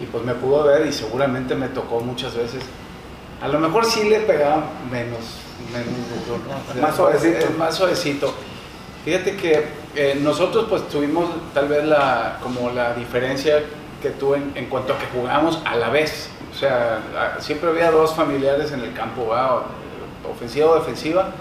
[0.00, 2.62] y, pues me pudo ver y seguramente me tocó muchas veces.
[3.42, 5.20] A lo mejor sí le pegaba menos,
[5.72, 6.40] menos duro,
[6.74, 6.82] ¿no?
[6.82, 7.46] más suavecito.
[7.58, 8.32] Más suavecito.
[9.04, 13.62] Fíjate que eh, nosotros pues tuvimos tal vez la, como la diferencia
[14.00, 16.28] que tú en, en cuanto a que jugábamos a la vez.
[16.54, 17.00] O sea,
[17.38, 19.64] siempre había dos familiares en el campo, ¿va?
[20.30, 21.32] ofensiva o defensiva.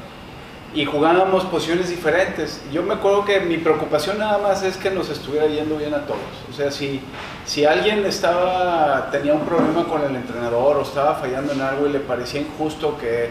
[0.73, 2.61] Y jugábamos posiciones diferentes.
[2.71, 6.05] Yo me acuerdo que mi preocupación nada más es que nos estuviera yendo bien a
[6.05, 6.19] todos.
[6.49, 7.01] O sea, si,
[7.45, 11.93] si alguien estaba, tenía un problema con el entrenador o estaba fallando en algo y
[11.93, 13.29] le parecía injusto que,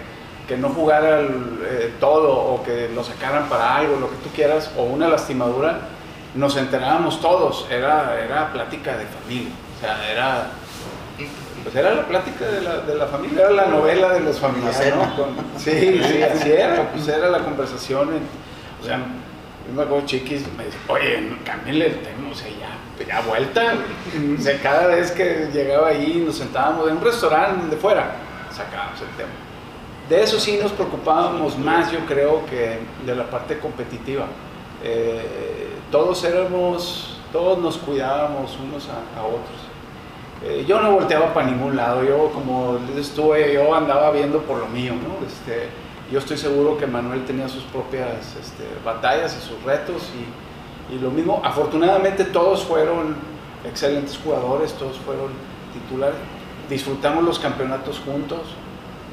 [0.49, 4.73] que no jugara eh, todo o que lo sacaran para algo, lo que tú quieras,
[4.77, 5.81] o una lastimadura,
[6.35, 7.67] nos enterábamos todos.
[7.71, 9.53] Era, era plática de familia.
[9.77, 10.51] O sea, era
[11.73, 14.95] pues era la plática de la, de la familia, era la novela de los familiares,
[14.95, 15.17] ¿no?
[15.17, 18.09] Con- sí, sí, así era, pues era la conversación.
[18.15, 18.23] en-
[18.81, 23.05] o sea, yo me acuerdo chiquis, me dice, oye, cámbienle el tema, o sea, ya,
[23.07, 23.75] ya vuelta.
[24.39, 28.13] O sea, cada vez que llegaba ahí nos sentábamos en un restaurante de fuera,
[28.51, 29.31] sacábamos el tema.
[30.09, 34.25] De eso sí nos preocupábamos más, yo creo, que de la parte competitiva.
[34.83, 39.68] Eh, todos éramos, todos nos cuidábamos unos a, a otros.
[40.45, 44.69] Eh, yo no volteaba para ningún lado, yo como estuve, yo andaba viendo por lo
[44.69, 45.27] mío, ¿no?
[45.27, 45.69] Este,
[46.13, 50.11] yo estoy seguro que Manuel tenía sus propias este, batallas y sus retos
[50.91, 53.17] y, y lo mismo, afortunadamente todos fueron
[53.65, 55.33] excelentes jugadores, todos fueron
[55.73, 56.17] titulares,
[56.71, 58.41] disfrutamos los campeonatos juntos,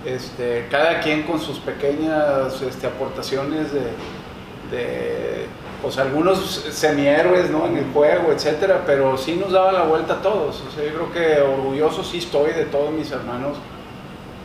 [0.06, 5.48] este, cada quien con sus pequeñas este, aportaciones de,
[5.86, 6.40] pues algunos
[6.72, 7.68] semihéroes ¿no?
[7.68, 10.64] en el juego, etcétera, pero sí nos daba la vuelta a todos.
[10.68, 13.56] O sea, yo creo que orgulloso sí estoy de todos mis hermanos,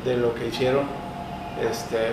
[0.05, 0.83] de lo que hicieron.
[1.59, 2.13] Este,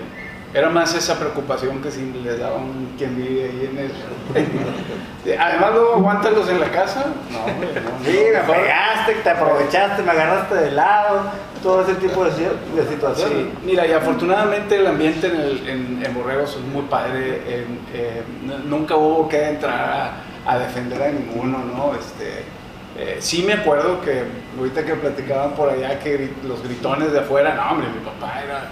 [0.54, 3.92] era más esa preocupación que si les daba un quien vive ahí en el...
[5.40, 7.06] Además, luego aguántalos en la casa.
[7.32, 11.22] No, hombre, no, Sí, me mejor- pegaste, te aprovechaste, me agarraste de lado,
[11.62, 13.38] todo ese tipo de, de situaciones.
[13.38, 17.42] Sí, mira, y afortunadamente el ambiente en, el, en, en Borregos es muy padre.
[17.48, 18.22] en- eh,
[18.66, 20.14] nunca hubo que entrar
[20.46, 21.94] a, a defender a ninguno, ¿no?
[21.96, 22.44] Este,
[22.98, 24.24] eh, sí me acuerdo que
[24.58, 28.70] ahorita que platicaban por allá que los gritones de afuera, no, hombre, mi papá era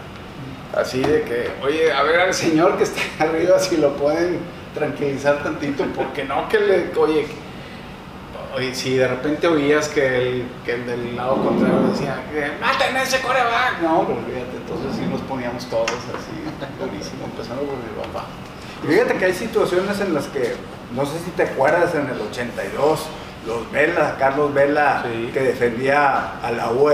[0.75, 4.39] así de que, oye, a ver al señor que está arriba si lo pueden
[4.73, 7.25] tranquilizar tantito, porque no que le, oye,
[8.55, 12.23] Oye, si de repente oías que el, que el del lado contrario decía,
[12.61, 13.81] maten a ese coreback.
[13.81, 16.39] No, pues fíjate, entonces sí nos poníamos todos así,
[16.79, 18.27] durísimo, empezando por mi papá.
[18.81, 20.55] Y fíjate que hay situaciones en las que,
[20.95, 23.07] no sé si te acuerdas, en el 82,
[23.45, 25.29] los Vela, Carlos Vela, Sí.
[25.33, 26.93] que defendía a la UR,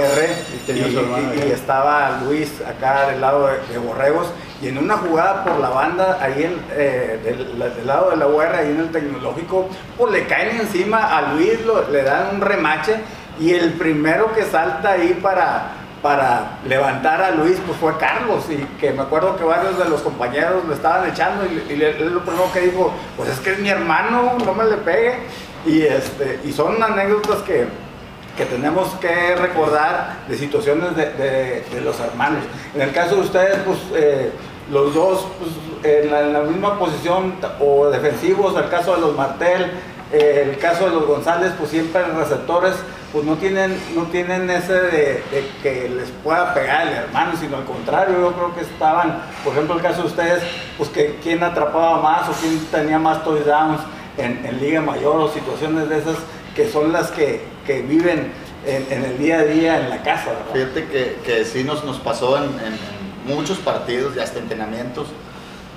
[0.68, 4.28] Y y, y- y estaba Luis acá del lado de, de Borregos,
[4.62, 8.18] y en una jugada por la banda, ahí en, eh, del, la- del lado de
[8.18, 12.36] la UR, ahí en el tecnológico, pues le caen encima a Luis, lo- le dan
[12.36, 12.96] un remache,
[13.40, 18.58] y el primero que salta ahí para para levantar a Luis, pues fue Carlos, y
[18.80, 22.22] que me acuerdo que varios de los compañeros lo estaban echando, y, y él lo
[22.22, 25.14] primero que dijo, pues es que es mi hermano, no me le pegue,
[25.66, 27.66] y, este, y son anécdotas que,
[28.38, 32.44] que tenemos que recordar de situaciones de, de- de los hermanos.
[32.74, 34.32] En el caso de ustedes, pues eh,
[34.72, 35.52] los dos pues,
[35.96, 39.72] en, la, en la misma posición o defensivos, el caso de los Martel,
[40.14, 42.74] eh, el caso de los González, pues siempre receptores,
[43.12, 47.58] pues no tienen, no tienen ese de, de que les pueda pegar el hermano, sino
[47.58, 50.44] al contrario, yo creo que estaban, por ejemplo, el caso de ustedes,
[50.78, 53.82] pues que quién atrapaba más o quién tenía más touchdowns
[54.18, 56.18] en, Liga Mayor o situaciones de esas
[56.56, 58.32] que son las que, que viven
[58.66, 60.54] en, el día a día en la casa, ¿verdad?
[60.54, 62.78] Fíjate que, que sí nos, nos pasó en, en-
[63.28, 65.08] en muchos partidos y hasta entrenamientos.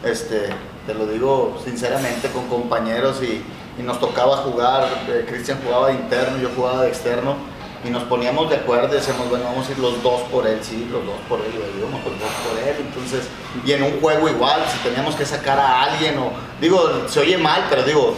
[0.05, 0.49] Este,
[0.87, 3.43] te lo digo sinceramente con compañeros y,
[3.81, 4.87] y nos tocaba jugar.
[5.09, 7.37] eh, Cristian jugaba de interno, yo jugaba de externo.
[7.85, 10.59] Y nos poníamos de acuerdo y decíamos, bueno, vamos a ir los dos por él,
[10.63, 12.77] sí, los dos por él, y "No, pues dos por él.
[12.81, 13.29] Entonces,
[13.65, 17.37] y en un juego igual, si teníamos que sacar a alguien, o digo, se oye
[17.37, 18.15] mal, pero digo,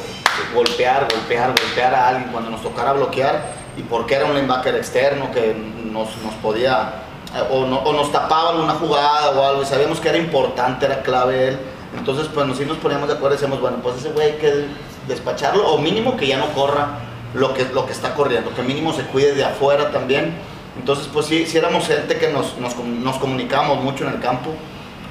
[0.54, 5.30] golpear, golpear, golpear a alguien cuando nos tocara bloquear, y porque era un linebacker externo
[5.32, 5.54] que
[5.90, 7.02] nos, nos podía,
[7.34, 10.86] eh, o, no- o nos tapaba alguna jugada o algo, y sabíamos que era importante,
[10.86, 11.58] era clave él.
[11.98, 14.36] Entonces, pues nos, sí nos poníamos de acuerdo y decíamos, bueno, pues ese güey hay
[14.38, 14.66] que
[15.08, 16.98] despacharlo, o mínimo que ya no corra
[17.34, 20.34] lo que, lo que está corriendo, que mínimo se cuide de afuera también.
[20.78, 24.50] Entonces, pues sí, sí éramos gente que nos, nos, nos comunicábamos mucho en el campo.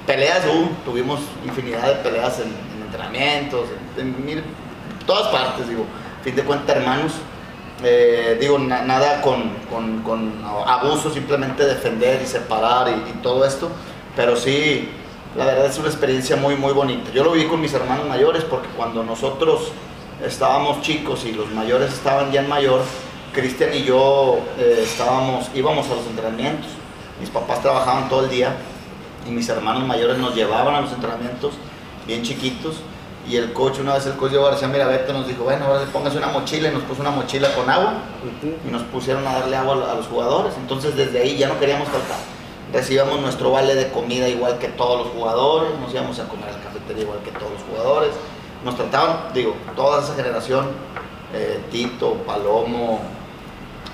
[0.06, 4.44] Peleas, uh, tuvimos infinidad de peleas en, en entrenamientos, en, en mil-
[5.08, 5.86] todas partes, digo.
[6.24, 7.14] Fin de cuentas, hermanos,
[7.84, 10.34] eh, digo, na- nada con, con, con
[10.68, 13.70] abuso, simplemente defender y separar y, y todo esto.
[14.16, 14.90] Pero sí,
[15.36, 17.10] la verdad es una experiencia muy, muy bonita.
[17.12, 19.72] Yo lo vi con mis hermanos mayores porque cuando nosotros
[20.24, 22.82] estábamos chicos y los mayores estaban ya en mayor,
[23.34, 26.70] Cristian y yo eh, estábamos, íbamos a los entrenamientos.
[27.20, 28.56] Mis papás trabajaban todo el día
[29.28, 31.54] y mis hermanos mayores nos llevaban a los entrenamientos
[32.08, 32.78] bien chiquitos.
[33.28, 36.18] Y el coach, una vez el coach Diego García Mirabete nos dijo, bueno, ahora póngase
[36.18, 37.96] una mochila y nos puso una mochila con agua
[38.44, 40.54] y nos pusieron a darle agua a los jugadores.
[40.58, 42.18] Entonces desde ahí ya no queríamos faltar.
[42.72, 46.62] Recibíamos nuestro vale de comida igual que todos los jugadores, nos íbamos a comer al
[46.62, 48.12] café meter igual que todos los jugadores.
[48.66, 50.66] Nos trataban, digo, toda esa generación,
[51.32, 53.00] eh, Tito, Palomo,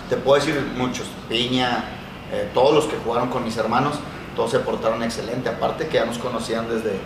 [0.09, 1.83] te puedo decir muchos, Piña,
[2.31, 3.95] eh, todos los que jugaron con mis hermanos,
[4.33, 7.01] todos se portaron excelente, aparte que ya nos conocían desde,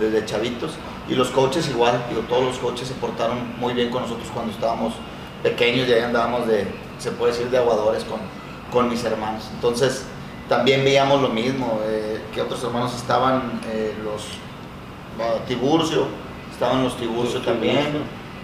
[0.00, 0.72] desde chavitos.
[1.10, 4.52] Y los coaches igual, digo, todos los coaches se portaron muy bien con nosotros cuando
[4.52, 4.94] estábamos
[5.42, 8.20] pequeños y ahí andábamos de, se puede decir, de aguadores con,
[8.72, 9.46] con mis hermanos.
[9.52, 10.06] Entonces,
[10.48, 13.60] también veíamos lo mismo, eh, que otros hermanos estaban,
[14.02, 14.24] los
[15.46, 16.06] Tiburcio,
[16.60, 17.86] estaban los Tiburcio también,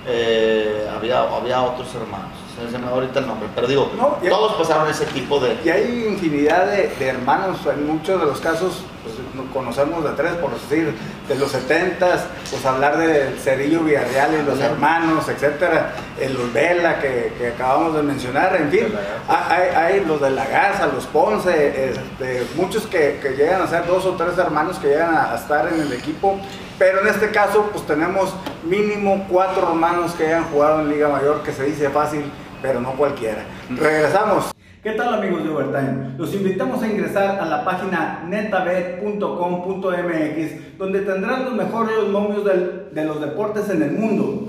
[0.07, 2.31] eh, había, había otros hermanos.
[2.73, 5.59] Se me ahorita el nombre, pero digo, No, y- todos pasaron ese tipo de...
[5.63, 8.81] Y hay infinidad de, de hermanos, en muchos de los casos
[9.53, 10.95] conocemos de tres, por decir,
[11.29, 12.21] de los 70s,
[12.51, 17.95] pues hablar del Cerillo Villarreal y los hermanos, etcétera, el los Vela que, que acabamos
[17.95, 22.87] de mencionar, en fin, De hay, hay los de la Garza, los Ponce, este, muchos
[22.87, 25.81] que, que llegan a ser dos o tres hermanos que llegan a, a estar en
[25.81, 26.39] el equipo,
[26.79, 31.43] pero en este caso pues tenemos mínimo cuatro hermanos que hayan jugado en Liga Mayor,
[31.43, 32.31] que se dice fácil,
[32.63, 33.45] pero no cualquiera.
[33.71, 34.56] Regresamos.
[34.87, 36.15] ¿Qué tal amigos de Overtime?
[36.17, 43.21] Los invitamos a ingresar a la página netabet.com.mx donde tendrán los mejores momios de los
[43.21, 44.47] deportes en el mundo.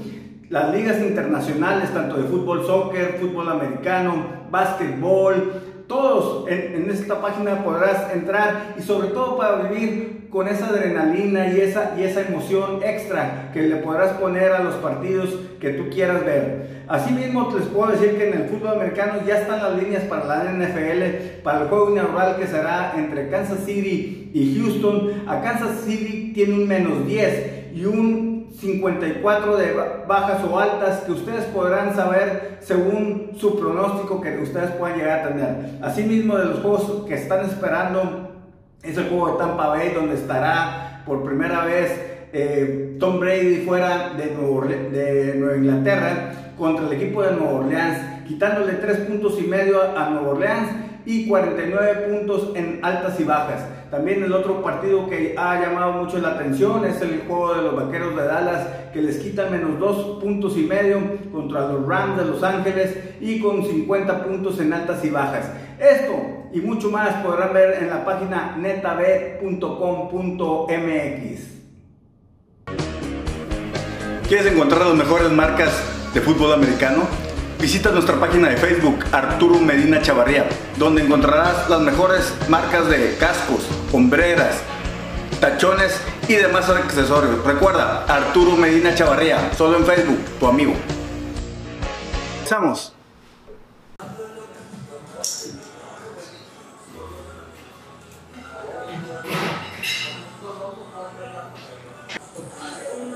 [0.52, 4.14] Las ligas internacionales, tanto de fútbol, soccer, fútbol americano,
[4.52, 11.48] básquetbol, todos en, esta página podrás entrar y sobre todo para vivir con esa adrenalina
[11.48, 15.90] y esa, y esa emoción extra que le podrás poner a los partidos que tú
[15.90, 16.84] quieras ver.
[16.88, 20.52] Asimismo, les puedo decir que en el fútbol americano ya están las líneas para la
[20.52, 25.24] NFL, para el juego inaugural que será entre Kansas City y Houston.
[25.28, 28.27] A Kansas City tiene un menos 10 y un
[28.60, 34.72] 54 de ba- bajas o altas que ustedes podrán saber según su pronóstico que ustedes
[34.72, 35.56] puedan llegar a tener.
[35.82, 38.32] Asimismo, de los juegos que están esperando,
[38.84, 41.92] es el juego de Tampa Bay donde estará por primera vez
[42.34, 48.98] eh, Tom Brady fuera de Nueva Inglaterra contra el equipo de Nueva Orleans, quitándole 3
[49.02, 50.70] puntos y medio a Nueva Orleans
[51.06, 53.62] y 49 puntos en altas y bajas.
[53.90, 57.74] También el otro partido que ha llamado mucho la atención es el juego de los
[57.76, 61.00] Vaqueros de Dallas que les quita menos 2 puntos y medio
[61.32, 65.50] contra los Rams de Los Ángeles y con 50 puntos en altas y bajas.
[65.80, 66.16] Esto
[66.52, 69.48] y mucho más podrán ver en la página netabet.com.mx.
[74.28, 75.82] ¿Quieres encontrar las mejores marcas
[76.14, 77.04] de fútbol americano?
[77.60, 80.46] Visita nuestra página de Facebook Arturo Medina Chavarría,
[80.78, 84.58] donde encontrarás las mejores marcas de cascos, hombreras,
[85.40, 87.44] tachones y demás accesorios.
[87.46, 90.74] Recuerda, Arturo Medina Chavarría, solo en Facebook, tu amigo.
[92.38, 92.94] Empezamos.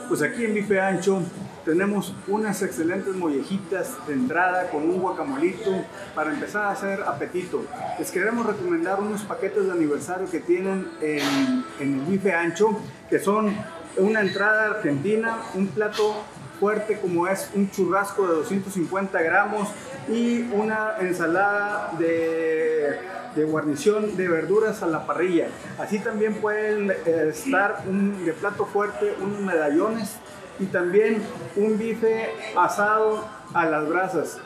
[0.08, 1.22] Pues aquí en Bife Ancho
[1.66, 5.72] tenemos unas excelentes mollejitas de entrada con un guacamolito
[6.16, 7.64] para empezar a hacer apetito.
[8.00, 13.20] Les queremos recomendar unos paquetes de aniversario que tienen en, en el Bife Ancho, que
[13.20, 13.56] son
[13.98, 16.16] una entrada argentina, un plato
[16.60, 19.68] fuerte como es un churrasco de 250 gramos
[20.08, 23.00] y una ensalada de,
[23.36, 25.48] de guarnición de verduras a la parrilla.
[25.80, 30.18] Así también pueden eh, estar un, de plato fuerte unos medallones
[30.62, 31.22] y también
[31.56, 34.38] un bife asado a las brasas,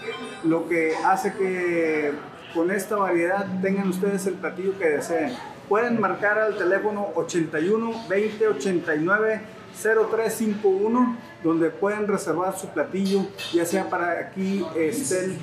[0.43, 2.13] lo que hace que
[2.54, 5.34] con esta variedad tengan ustedes el platillo que deseen.
[5.67, 9.41] Pueden marcar al teléfono 81 20 89
[9.75, 15.38] 0351 donde pueden reservar su platillo ya sea para aquí estén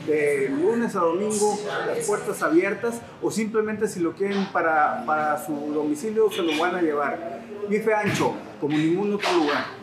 [0.63, 6.31] lunes a domingo las puertas abiertas o simplemente si lo quieren para, para su domicilio
[6.31, 9.82] se lo van a llevar bife ancho como ningún otro lugar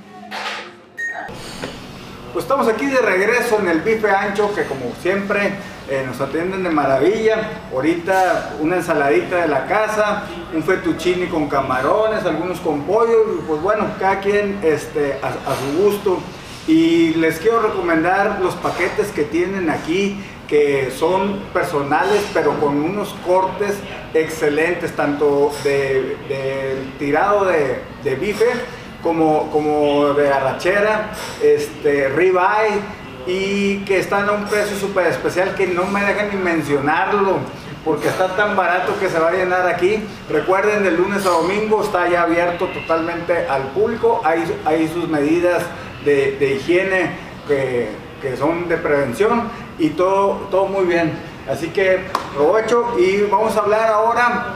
[2.33, 5.53] pues estamos aquí de regreso en el bife ancho que como siempre
[5.89, 7.49] eh, nos atienden de maravilla.
[7.73, 10.23] Ahorita una ensaladita de la casa,
[10.53, 15.83] un fettuccine con camarones, algunos con pollo, y pues bueno, cada quien este, a, su
[15.83, 16.19] gusto.
[16.67, 23.15] Y les quiero recomendar los paquetes que tienen aquí, que son personales, pero con unos
[23.25, 23.73] cortes
[24.13, 28.45] excelentes, tanto de, tirado de, de bife
[29.03, 32.79] como, como de arrachera, este, ribeye
[33.27, 37.37] y que están a un precio súper especial que no me dejan ni mencionarlo
[37.85, 40.03] porque está tan barato que se va a llenar aquí.
[40.29, 44.21] Recuerden, de lunes a domingo está ya abierto totalmente al público.
[44.23, 45.63] Hay, hay sus medidas
[46.03, 47.11] de, de higiene
[47.47, 47.89] que,
[48.21, 51.13] que son de prevención y todo, todo muy bien.
[51.49, 51.99] Así que
[52.35, 54.55] provecho y vamos a hablar ahora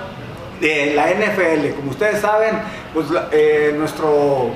[0.60, 1.76] de la NFL.
[1.76, 2.60] Como ustedes saben,
[2.94, 4.50] pues eh, nuestro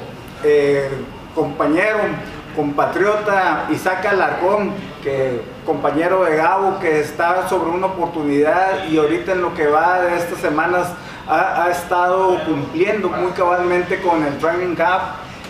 [0.44, 0.90] eh,
[1.34, 2.00] compañero,
[2.56, 4.72] compatriota Isaac Alarcón,
[5.04, 10.02] que compañero de Gabo, que está sobre una oportunidad y ahorita en lo que va
[10.02, 10.88] de estas semanas
[11.28, 15.04] ha, estado cumpliendo muy cabalmente con el training camp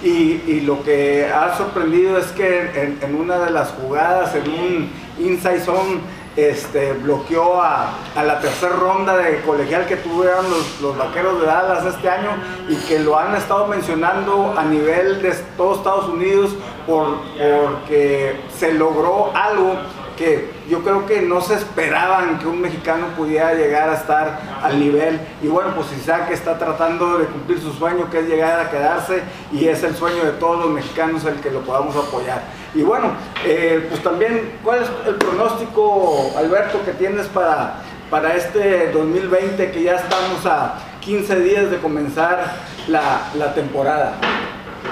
[0.04, 5.60] y, lo que ha sorprendido es que en, una de las jugadas, en un inside
[5.60, 6.00] zone,
[6.38, 10.46] este, bloqueó a, la tercera ronda de colegial que tuvieron
[10.82, 12.30] los, vaqueros de Dallas este año
[12.70, 16.52] y que lo han estado mencionando a nivel de todos Estados Unidos
[16.86, 19.78] por, porque se logró algo
[20.18, 24.80] que yo creo que no se esperaban que un mexicano pudiera llegar a estar al
[24.80, 25.20] nivel.
[25.42, 29.22] Y bueno, pues Isaac está tratando de cumplir su sueño, que es llegar a quedarse,
[29.52, 32.42] y es el sueño de todos los mexicanos el que lo podamos apoyar.
[32.74, 33.12] Y bueno,
[33.46, 37.76] eh, pues también, ¿cuál es el pronóstico, Alberto, que tienes para,
[38.10, 42.56] para este 2020, que ya estamos a 15 días de comenzar
[42.88, 44.16] la, la temporada?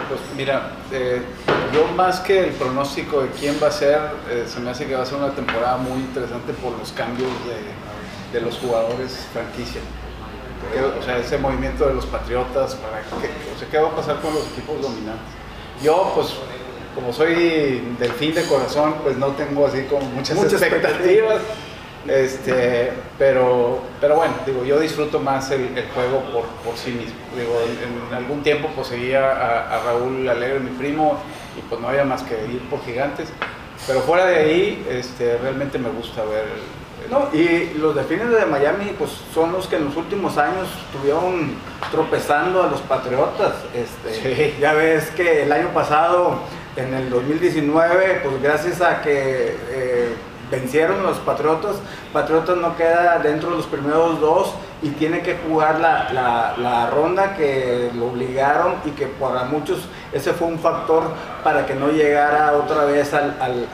[0.10, 1.22] Pues mira, eh,
[1.74, 4.00] yo más que el pronóstico de quién va a ser,
[4.30, 7.30] eh, se me hace que va a ser una temporada muy interesante por los cambios
[7.46, 9.82] de, de los jugadores franquicia.
[11.00, 14.20] o sea, ese movimiento de los patriotas, para qué, o sea, ¿qué va a pasar
[14.22, 15.34] con los equipos dominantes?
[15.84, 16.36] Yo, pues,
[16.96, 21.42] como soy del fin de corazón, pues no tengo así como muchas, expectativas.
[22.08, 27.16] Este, pero, pero bueno, digo, yo disfruto más el, juego por, por, sí mismo.
[27.36, 27.60] Digo,
[28.10, 31.18] en, algún tiempo pues seguía a, a, Raúl Alegre, mi primo,
[31.58, 33.30] y pues no había más que ir por gigantes.
[33.88, 36.46] Pero fuera de ahí, este, realmente me gusta ver
[37.10, 41.56] no, y los delfines de Miami pues son los que en los últimos años estuvieron
[41.92, 43.54] tropezando a los Patriotas.
[43.74, 46.40] Este, Ya ves que el año pasado,
[46.76, 50.14] en el 2019, pues gracias a que eh,
[50.52, 51.78] vencieron los Patriotas.
[52.14, 57.92] Patriotas no queda dentro de los primeros dos y tiene que jugar la, ronda que
[57.96, 61.04] lo obligaron y que para muchos ese fue un factor
[61.44, 63.68] para que no llegara otra vez al, al,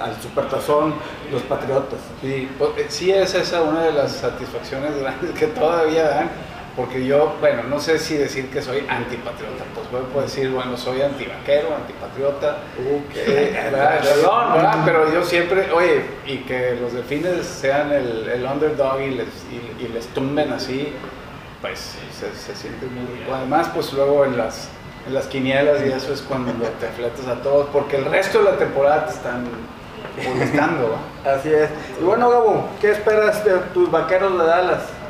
[0.00, 0.94] al, supertazón
[1.30, 1.98] los Patriotas.
[2.20, 6.30] Sí, pues, eh, sí es esa una de las satisfacciones grandes que todavía dan
[6.76, 11.02] porque yo, bueno, no sé si decir que soy antipatriota, pues puedo decir, bueno, soy
[11.02, 12.58] antivaquero, antipatriota,
[14.02, 14.82] perdón, ¿verdad?
[14.84, 19.28] Pero yo siempre, oye, y que los delfines sean el, el underdog y les,
[19.80, 20.94] y, les tumben así,
[21.60, 23.34] pues se, se, siente muy rico.
[23.34, 24.70] Además, pues luego en las,
[25.06, 28.44] en las quinielas y eso es cuando te fletas a todos, porque el resto de
[28.44, 29.44] la temporada te están
[30.26, 30.96] molestando,
[31.26, 31.68] Así es.
[32.00, 35.01] Y bueno, Gabo, ¿qué esperas de tus vaqueros de Dallas?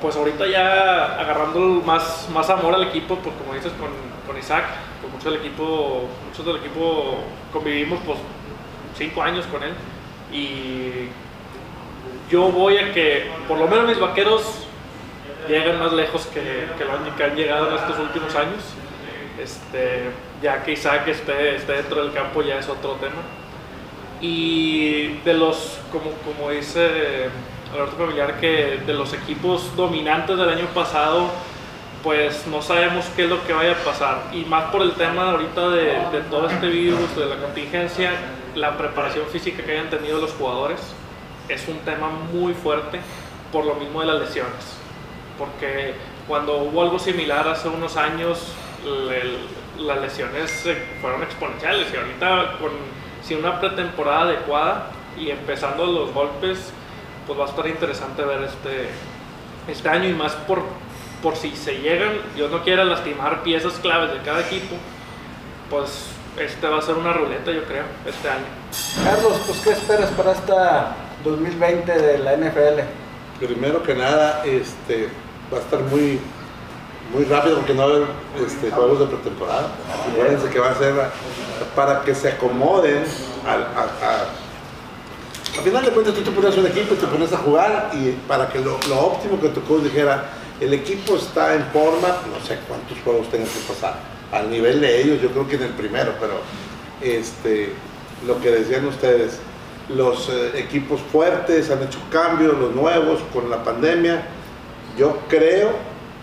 [0.00, 3.90] Pues ahorita ya agarrando más, más amor al equipo, pues como dices con,
[4.26, 4.64] con Isaac,
[5.00, 7.16] pues muchos del equipo, muchos del equipo
[7.52, 8.18] convivimos pues
[8.96, 9.72] cinco años con él
[10.32, 11.08] y
[12.30, 14.66] yo voy a que por lo menos mis vaqueros
[15.48, 16.40] lleguen más lejos que,
[16.76, 18.62] que lo que han llegado en estos últimos años.
[19.40, 20.10] Este,
[20.42, 23.22] ya que Isaac esté, esté dentro del campo ya es otro tema.
[24.20, 27.28] Y de los, como, como dice
[27.72, 31.30] Alberto Familiar que de los equipos dominantes del año pasado,
[32.02, 34.22] pues no sabemos qué es lo que vaya a pasar.
[34.32, 38.12] Y más por el tema ahorita de, de todo este virus, de la contingencia,
[38.54, 40.80] la preparación física que hayan tenido los jugadores,
[41.48, 43.00] es un tema muy fuerte
[43.52, 44.78] por lo mismo de las lesiones.
[45.38, 45.94] Porque
[46.26, 48.52] cuando hubo algo similar hace unos años,
[49.78, 50.68] las lesiones
[51.00, 52.70] fueron exponenciales y ahorita con
[53.22, 56.72] sin una pretemporada adecuada y empezando los golpes,
[57.26, 58.88] pues va a estar interesante ver este,
[59.68, 60.62] este año y más por,
[61.22, 64.76] por si se llegan, yo no quiero lastimar piezas claves de cada equipo,
[65.70, 66.06] pues
[66.38, 68.44] este va a ser una ruleta yo creo, este año.
[69.04, 73.44] Carlos, pues ¿qué esperas para esta 2020 de la NFL?
[73.44, 75.08] Primero que nada, este,
[75.52, 76.20] va a estar muy,
[77.12, 78.06] muy rápido porque no va a haber
[78.46, 79.68] este, juegos de pretemporada.
[80.10, 80.94] Acuérdense que va a ser
[81.74, 83.04] para que se acomoden
[83.46, 84.45] a
[85.56, 88.12] al final de cuentas tú te pones un equipo y te pones a jugar y
[88.28, 90.30] para que lo, óptimo que tu coach dijera,
[90.60, 93.94] el equipo está en forma, no sé cuántos juegos tengas que pasar,
[94.32, 96.40] al nivel de ellos, yo creo que en el primero, pero
[97.00, 97.72] este,
[98.26, 99.38] lo que decían ustedes,
[99.88, 104.26] los eh, equipos fuertes han hecho cambios, los nuevos con la pandemia,
[104.98, 105.70] yo creo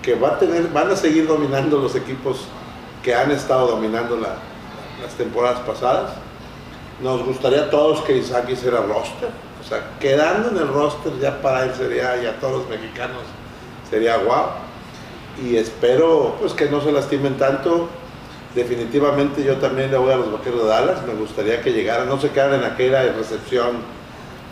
[0.01, 2.45] que va a tener, van a seguir dominando los equipos
[3.01, 6.22] que han estado dominando las temporadas pasadas
[7.01, 9.29] nos gustaría a todos que Isaac hiciera roster.
[9.63, 13.21] O sea, quedando en el roster ya para él sería, y a todos los mexicanos,
[13.89, 14.49] sería guau.
[15.43, 17.89] Y espero pues que no se lastimen tanto.
[18.53, 21.03] Definitivamente yo también le voy a los vaqueros de Dallas.
[21.07, 23.77] Me gustaría que llegaran, no se quedaran en aquella recepción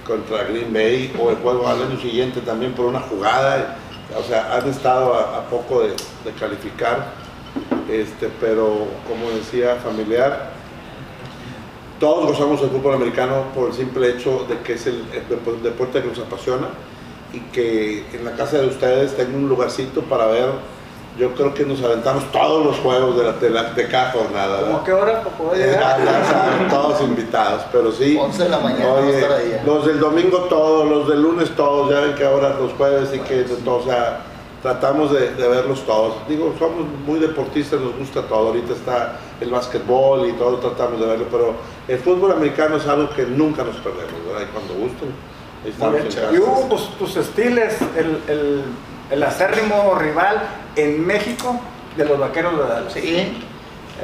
[0.08, 3.78] contra Green Bay o el juego al año siguiente también por una jugada.
[4.18, 7.22] O sea, han estado a, poco de, de calificar
[7.90, 10.51] este, pero como decía, familiar.
[12.02, 15.62] Todos gozamos del fútbol americano por el simple hecho de que es el, el depo-
[15.62, 16.68] deporte que nos apasiona
[17.32, 20.50] y que en la casa de ustedes tengo un lugarcito para ver.
[21.20, 24.62] Yo creo que nos aventamos todos los juegos de, la, de, la- de cada jornada.
[24.62, 26.00] ¿Cómo qué hora para poder Eh, llegar?
[26.70, 28.18] todos invitados, pero sí.
[28.20, 29.62] 11 de la mañana vamos a Oye, estar ahí, ¿eh?
[29.66, 33.20] los del domingo todos, los del lunes todos, ya ven que ahora los jueves y
[33.20, 34.22] que, o sea,
[34.62, 36.28] tratamos de, de verlos todos.
[36.28, 38.50] Digo, somos muy deportistas, nos gusta todo.
[38.50, 41.56] Ahorita está el básquetbol y todo, tratamos de verlo, pero
[41.88, 44.48] el fútbol americano es algo que nunca nos perdemos, ¿verdad?
[44.48, 45.14] Y cuando gusten.
[46.34, 48.64] Y Hugo, pues tus Steelers, el, el,
[49.12, 50.42] el acérrimo rival
[50.76, 51.60] en México
[51.96, 52.94] de los vaqueros de Dallas.
[52.94, 53.38] Sí,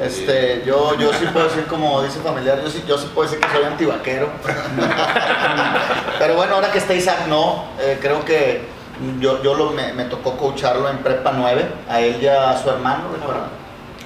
[0.00, 3.44] este, yo, yo sí puedo decir, como dice familiar, yo sí, yo sí puedo decir
[3.44, 4.28] que soy antivaquero.
[6.18, 8.77] Pero bueno, ahora que está Isaac, no, eh, creo que
[9.20, 12.68] yo, yo lo, me, me tocó coacharlo en Prepa 9, a él y a su
[12.70, 13.04] hermano.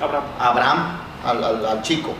[0.00, 0.24] Abraham.
[0.38, 2.12] Abraham, al, al- al chico,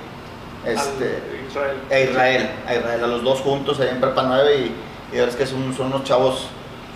[0.65, 1.77] este, Israel.
[1.91, 5.25] a Israel, a Israel, a los dos juntos ahí en Prepa 9 y, y la
[5.25, 6.47] verdad es que son, son unos chavos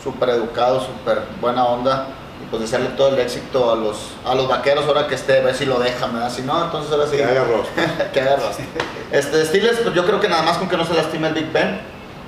[0.03, 2.07] súper educados, súper buena onda
[2.41, 5.43] y pues desearle todo el éxito a los, a los vaqueros ahora que esté, a
[5.45, 6.31] ver si lo dejan, ¿verdad?
[6.31, 7.17] Si no, entonces ahora sí.
[7.17, 7.85] Que haga rostro.
[8.13, 8.65] que haga rostro.
[9.11, 11.51] Este, Steelers, pues yo creo que nada más con que no se lastime el Big
[11.53, 11.81] Ben,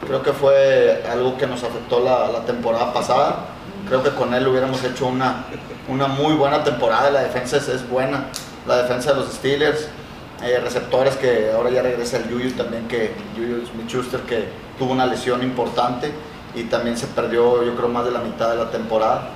[0.07, 3.47] creo que fue algo que nos afectó la, la temporada pasada.
[3.89, 5.45] Creo que con él hubiéramos hecho una,
[5.89, 7.11] una muy buena temporada.
[7.11, 8.27] La defensa es, es buena,
[8.67, 9.89] la defensa de los Steelers.
[10.43, 15.05] Eh, receptores que ahora ya regresa el Yuyu también, que Yuyu Smith-Schuster que tuvo una
[15.05, 16.13] lesión importante
[16.55, 19.31] y también se perdió yo creo más de la mitad de la temporada.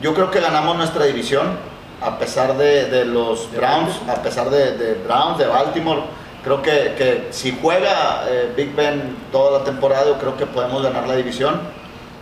[0.00, 1.58] Yo creo que ganamos nuestra división
[2.00, 6.02] a pesar de, de los Browns, a pesar de, de Browns, de Baltimore.
[6.44, 10.82] Creo que, que si juega eh, Big Ben toda la temporada, yo creo que podemos
[10.82, 11.58] ganar la división.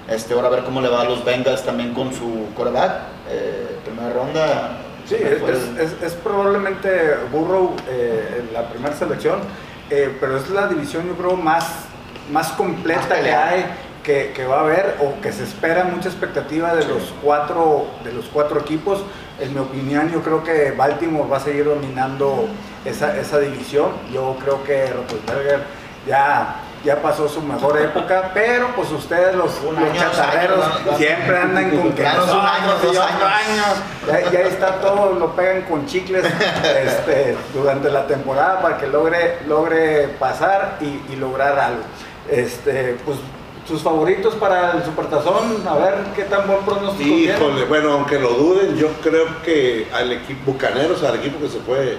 [0.09, 2.93] Este, ahora a ver cómo le va a los Bengals también con su quarterback.
[3.31, 4.79] Eh, primera ronda.
[5.07, 6.89] Sí, es, es- probablemente
[7.33, 9.41] Burrow eh, en la primera selección,
[9.91, 11.65] eh, pero es la división yo creo más,
[12.31, 13.65] más completa Más que hay,
[14.03, 18.13] que, que va a haber o que se espera mucha expectativa de, los cuatro, de
[18.13, 19.03] los cuatro equipos.
[19.41, 22.49] En mi opinión yo creo que Baltimore va a seguir dominando
[22.85, 23.91] esa, esa división.
[24.13, 25.61] Yo creo que Roethlisberger
[26.07, 30.97] ya, ya pasó su mejor época, pero pues ustedes los, los chatarreros años, ¿no?
[30.97, 33.23] siempre andan con que Danos un nosotros año, y dos años.
[33.23, 33.63] año.
[34.09, 36.25] Ya, ya está todo, lo pegan con chicles
[36.85, 41.83] este, durante la temporada para que logre, logre pasar y, y lograr algo.
[42.29, 43.19] Este, pues
[43.67, 47.37] sus favoritos para el Supertazón, a ver qué tan buen pronóstico tienen.
[47.37, 51.61] Híjole, bueno, aunque lo duden, yo creo que al equipo Bucaneros, al equipo que se
[51.61, 51.99] fue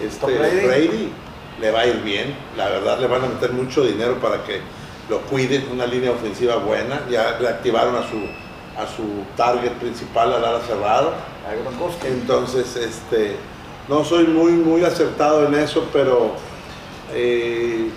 [0.00, 0.66] este, Brady.
[0.66, 1.12] Brady.
[1.60, 2.36] le va a ir bien.
[2.56, 4.60] La verdad, le van a meter mucho dinero para que
[5.08, 7.02] lo cuiden, una línea ofensiva buena.
[7.08, 8.16] Ya reactivaron a su,
[8.76, 11.12] a su target principal, al ala cerrado.
[12.04, 13.36] Entonces, este,
[13.88, 16.32] no soy muy, muy acertado en eso, pero
[17.14, 17.90] eh,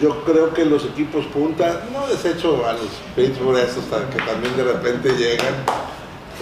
[0.00, 4.56] yo creo que los equipos punta, no desecho a los Pittsburgh estos ta- que también
[4.56, 5.54] de repente llegan,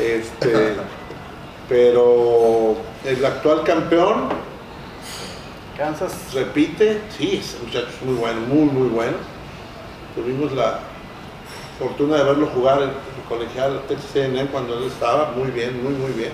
[0.01, 0.75] este,
[1.69, 4.29] pero el actual campeón
[5.77, 6.13] Kansas.
[6.35, 9.17] repite, sí, ese muchacho es muy bueno, muy, muy bueno.
[10.15, 10.81] Tuvimos la
[11.79, 12.95] fortuna de verlo jugar en el
[13.29, 16.33] colegial Texas A&M cuando él estaba, muy bien, muy, muy bien.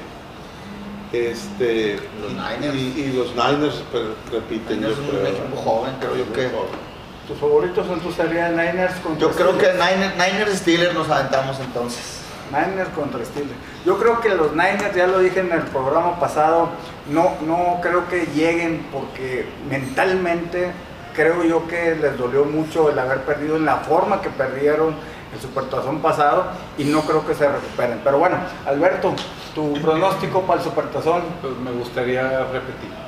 [1.13, 2.75] Este, Los y- Niners.
[2.75, 5.27] Y, y los Niners pero, repiten, Niners yo es un creo.
[5.29, 6.88] equipo joven, creo yo que- joven.
[7.29, 9.67] ¿Tus favoritos son tus serían Niners contra Yo creo que?
[9.75, 12.23] Niners, Niners Steelers nos aventamos entonces.
[12.51, 13.55] Niners contra Steelers.
[13.85, 16.71] Yo creo que los Niners, ya lo dije en el programa pasado,
[17.11, 20.73] no, no creo que lleguen porque mentalmente
[21.15, 24.95] creo yo que les dolió mucho el haber perdido en la forma que perdieron
[25.35, 26.47] el Supertazón pasado
[26.79, 28.01] y no creo que se recuperen.
[28.03, 29.15] Pero bueno, Alberto,
[29.55, 33.08] tu pronóstico para el Supertazón, Pues me gustaría repetir.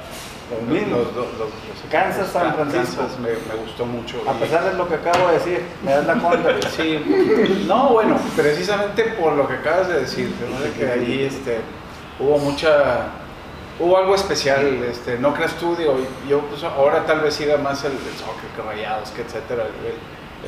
[0.51, 2.55] Los, los- los- los Kansas, San.
[2.55, 3.03] Francisco.
[3.03, 4.23] Kansas me, me gustó mucho.
[4.29, 6.55] A pesar de lo que acabo de decir, me das la contra.
[6.77, 10.61] Sí, no, bueno, precisamente por lo que acabas de decir, ¿no?
[10.61, 11.59] De que ahí este,
[12.19, 13.07] hubo mucha,
[13.79, 15.97] hubo algo especial, este, no creas tú, digo,
[16.29, 19.65] yo pues ahora tal vez siga más el, el soccer que rayados, que etcétera.
[19.65, 19.93] el- el,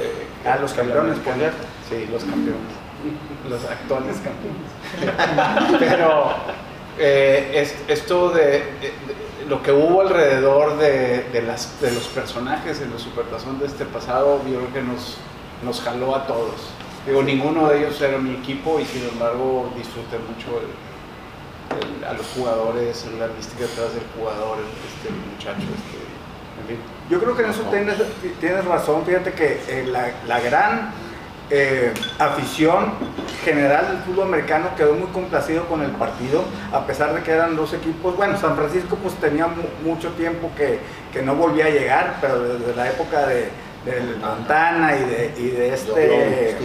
[0.06, 1.52] eh, Ah, los campeones, por.
[1.88, 2.72] Sí, los campeones,
[3.48, 5.78] los actuales campeones.
[5.78, 6.30] Pero
[6.98, 8.92] eh, es- esto de, de
[9.48, 13.84] lo que hubo alrededor de, de las, de los personajes en el Supertazón de este
[13.84, 15.16] pasado, yo creo que nos,
[15.64, 16.54] nos jaló a todos.
[17.06, 20.72] Digo, ninguno de ellos era mi equipo y sin embargo disfruté mucho el-
[21.98, 25.98] el- a los jugadores, la mística detrás del jugador, este, el muchacho, este,
[26.60, 26.76] en fin.
[27.10, 27.96] Yo creo que en eso tienes,
[28.40, 29.04] tienes razón.
[29.04, 30.92] Fíjate que eh, la, la gran
[31.54, 32.94] eh, afición
[33.44, 37.56] general del fútbol americano quedó muy complacido con el partido, a pesar de que eran
[37.56, 38.16] dos equipos.
[38.16, 39.48] Bueno, San Francisco pues tenía
[39.84, 40.78] mucho tiempo que,
[41.12, 43.50] que no volvía a llegar, pero desde la época de,
[43.84, 46.56] del Montana y de, y de este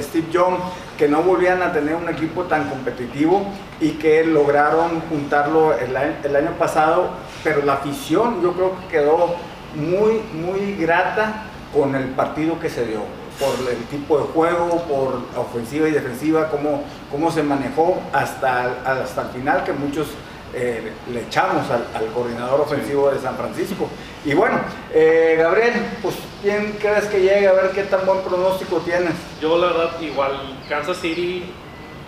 [0.00, 0.54] Steve Young,
[0.96, 3.44] que no volvían a tener un equipo tan competitivo
[3.80, 7.10] y que lograron juntarlo el, el año pasado,
[7.44, 9.34] pero la afición yo creo que quedó
[9.74, 13.00] muy, muy grata con el partido que se dio,
[13.38, 19.22] por el tipo de juego, por ofensiva y defensiva, cómo, cómo se manejó hasta, hasta
[19.22, 20.08] el final, que muchos
[20.54, 23.88] eh, le echamos al, coordinador ofensivo de San Francisco.
[24.24, 24.60] Y bueno,
[24.92, 25.72] eh, Gabriel,
[26.02, 27.48] pues ¿quién crees que llegue?
[27.48, 29.14] A ver qué tan buen pronóstico tienes.
[29.40, 31.44] Yo la verdad, igual, Kansas City,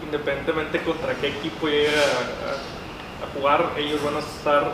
[0.05, 4.73] independientemente contra qué equipo llegue a, a jugar, ellos van a estar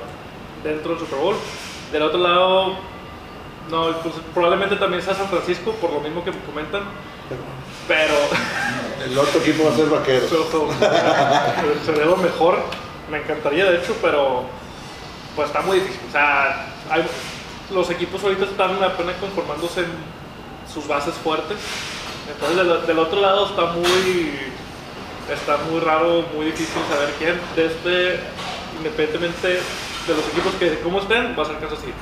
[0.65, 1.37] dentro del Super Bowl.
[1.93, 2.77] Del otro lado,
[3.69, 6.83] no, pues, probablemente también sea San Francisco, por lo mismo que me comentan.
[7.87, 8.15] Pero.
[9.05, 10.27] El otro equipo va a ser vaquero.
[11.85, 12.59] Sería lo mejor.
[13.11, 14.45] Me encantaría, de hecho, pero.
[15.35, 16.01] Pues está muy difícil.
[16.09, 16.67] O sea,
[17.71, 19.93] los equipos ahorita están apenas conformándose en
[20.73, 21.57] sus bases fuertes.
[22.31, 24.39] Entonces, del, otro lado está muy.
[25.33, 27.41] Está muy raro, muy difícil saber quién.
[27.57, 28.21] De este,
[28.79, 31.93] independientemente de los equipos que como estén, va a ser Kansas City.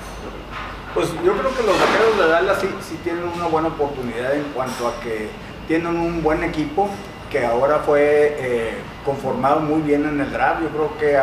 [0.99, 4.89] Pues yo creo que los vaqueros de Dallas sí, tienen una buena oportunidad en cuanto
[4.89, 5.29] a que
[5.69, 6.91] tienen un buen equipo
[7.31, 8.75] que ahora fue eh,
[9.05, 10.61] conformado muy bien en el draft.
[10.61, 11.17] Yo creo que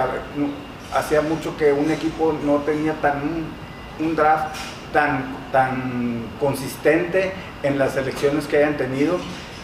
[0.97, 3.21] hacía mucho que un equipo no tenía tan
[3.99, 4.55] un, draft
[4.93, 9.17] tan, tan consistente en las elecciones que hayan tenido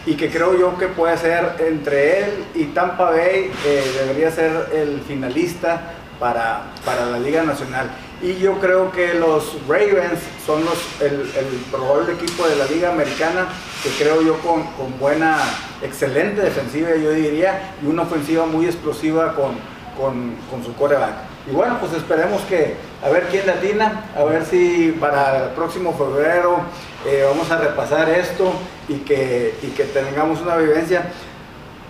[0.04, 4.72] y que creo yo que puede ser entre él y Tampa Bay, eh, debería ser
[4.74, 7.90] el finalista para, para la Liga Nacional.
[8.22, 11.28] Y yo creo que los Ravens son los, el,
[11.72, 13.48] probable equipo de la Liga Americana
[13.82, 14.64] que creo yo con,
[15.00, 15.38] buena,
[15.82, 19.56] excelente defensiva, yo diría, y una ofensiva muy explosiva con,
[19.98, 21.14] con, su coreback.
[21.50, 25.92] Y bueno, pues esperemos que, a ver quién latina, a ver si para el próximo
[25.92, 26.60] febrero
[27.04, 28.52] eh, vamos a repasar esto
[28.88, 31.10] y que, y que tengamos una vivencia.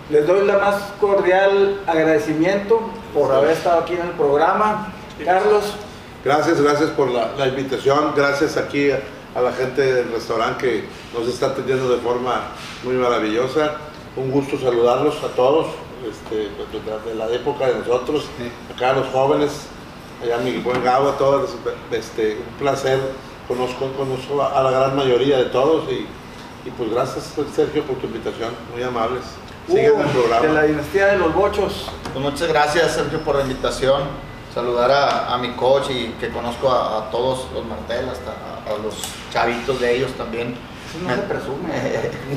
[0.09, 2.81] Les doy la más cordial agradecimiento
[3.13, 4.91] por haber estado aquí en el programa.
[5.23, 5.75] Carlos.
[6.23, 10.83] Gracias, gracias por la, invitación, gracias aquí a, la gente del restaurante que
[11.19, 12.43] nos está atendiendo de forma
[12.85, 13.75] muy maravillosa.
[14.15, 15.67] Un gusto saludarlos a todos,
[16.09, 16.47] este,
[17.09, 18.27] de la época de nosotros,
[18.73, 19.51] acá los jóvenes,
[20.21, 21.57] allá mi buen Gabo, a todos,
[21.91, 22.99] este, un placer,
[23.45, 26.07] conozco, conozco a la gran mayoría de todos y,
[26.77, 29.23] pues gracias Sergio por tu invitación, muy amables.
[29.67, 30.47] Sigan el programa.
[30.47, 31.89] De la dinastía de los bochos.
[32.13, 37.09] Pues muchas gracias Sergio por la invitación saludar a, mi coach y que conozco a,
[37.11, 38.95] todos los Martel, hasta a, los
[39.31, 40.55] chavitos de ellos también.
[41.03, 41.69] no se presume.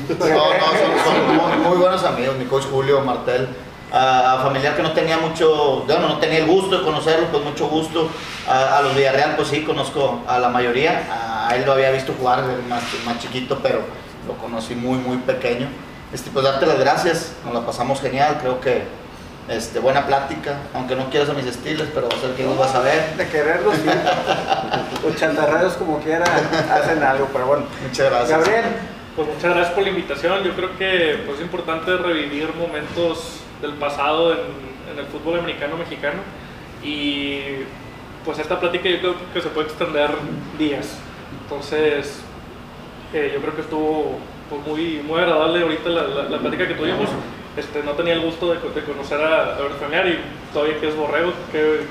[0.19, 3.47] no, no, son, muy, buenos amigos, mi coach Julio Martel.
[3.91, 7.67] A, familiar que no tenía mucho, bueno, no tenía el gusto de conocerlo, con mucho
[7.67, 8.09] gusto.
[8.47, 11.47] A, los Villarreal, pues sí, conozco a la mayoría.
[11.47, 13.81] A, él lo había visto jugar más, más chiquito, pero
[14.27, 15.67] lo conocí muy, muy pequeño.
[16.11, 18.83] Este, pues darte las gracias, nos la pasamos genial, creo que
[19.47, 22.57] este, buena plática, aunque no quieras a mis estilos, pero va a ser que nos
[22.57, 23.15] vas a ver.
[23.15, 23.89] De quererlos, sí.
[25.03, 26.25] Los chantarreros como quiera
[26.71, 27.65] hacen algo, pero bueno.
[27.81, 28.39] Muchas gracias.
[28.39, 28.65] Gabriel.
[29.15, 30.43] Pues muchas gracias por la invitación.
[30.43, 34.67] Yo creo que pues, es importante revivir momentos del pasado en,
[34.97, 36.19] el fútbol americano mexicano
[36.83, 37.39] y
[38.25, 40.09] pues esta plática yo creo que se puede extender
[40.57, 40.97] días.
[41.43, 42.21] Entonces,
[43.13, 44.17] eh, yo creo que estuvo
[44.49, 47.09] pues, muy, muy agradable ahorita la, la plática que tuvimos.
[47.57, 50.19] Este, no tenía el gusto de, conocer a, a familiar y
[50.53, 51.81] todavía que es Borrego, que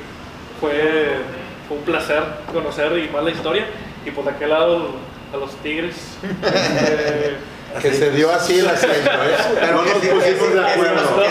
[0.61, 1.17] fue,
[1.69, 3.67] un placer conocer y más la historia.
[4.05, 4.91] Y por aquel lado
[5.35, 5.97] a los Tigres.
[6.23, 7.37] Este,
[7.83, 9.37] que se dio así el acento, ¿eh?
[9.61, 11.23] Pero no nos pusimos de acuerdo.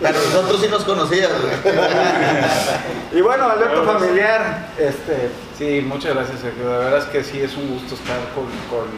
[0.00, 1.38] Pero nosotros sí nos conocíamos.
[3.12, 5.30] y bueno, Alberto familiar, este.
[5.58, 6.70] Sí, muchas gracias, Sergio.
[6.70, 8.44] La verdad es que sí es un gusto estar con.
[8.70, 8.88] con...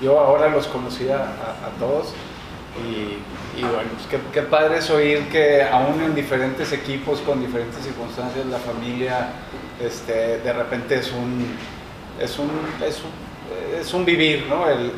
[0.00, 2.12] Yo ahora los conocía a todos
[2.78, 8.44] y, bueno, pues qué, padre es oír que aún en diferentes equipos, con diferentes circunstancias,
[8.46, 9.28] la familia
[9.80, 11.56] este, de repente es un,
[12.20, 12.50] es un,
[13.78, 14.68] es un, vivir, ¿no?
[14.68, 14.90] El,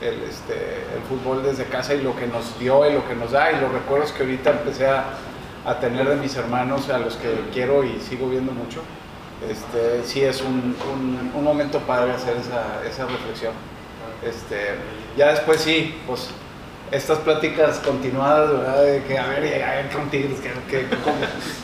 [0.00, 0.54] este,
[0.94, 3.60] el, fútbol desde casa y lo que nos dio y lo que nos da y
[3.60, 5.18] los recuerdos que ahorita empecé a,
[5.80, 8.80] tener de mis hermanos, a los que quiero y sigo viendo mucho.
[9.48, 10.76] Este, sí es un,
[11.34, 13.52] un, momento padre hacer esa, esa reflexión.
[14.24, 14.74] Este,
[15.16, 16.30] ya después sí, pues
[16.92, 18.84] estas pláticas continuadas, ¿verdad?
[18.84, 20.38] De que, a ver, llegaban con Tigres,
[20.68, 20.86] ¿qué,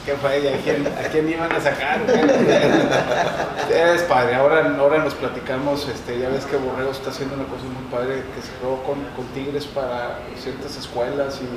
[0.06, 0.54] qué, fue?
[0.54, 2.00] ¿A quién, ¿A quién iban a sacar?
[3.70, 4.34] es padre.
[4.36, 8.22] Ahora, ahora nos platicamos, este, ya ves que Borrego está haciendo una cosa muy padre
[8.34, 11.48] que se creó con, con Tigres para ciertas escuelas y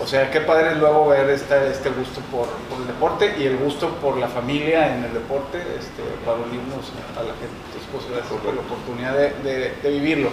[0.00, 3.56] o sea, qué padre luego ver este, este gusto por, por, el deporte y el
[3.56, 7.54] gusto por la familia en el deporte este, para unirnos a la gente.
[7.66, 10.30] Entonces, pues gracias por la oportunidad de, de, de, vivirlo.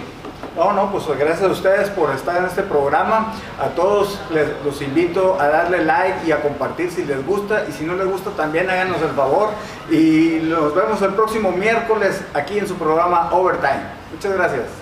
[0.56, 3.34] No, no, pues gracias a ustedes por estar en este programa.
[3.60, 7.72] A todos les, los invito a darle like y a compartir si les gusta y
[7.72, 9.50] si no les gusta también háganos el favor.
[9.90, 14.02] Y nos vemos el próximo miércoles aquí en su programa Overtime.
[14.12, 14.81] Muchas gracias.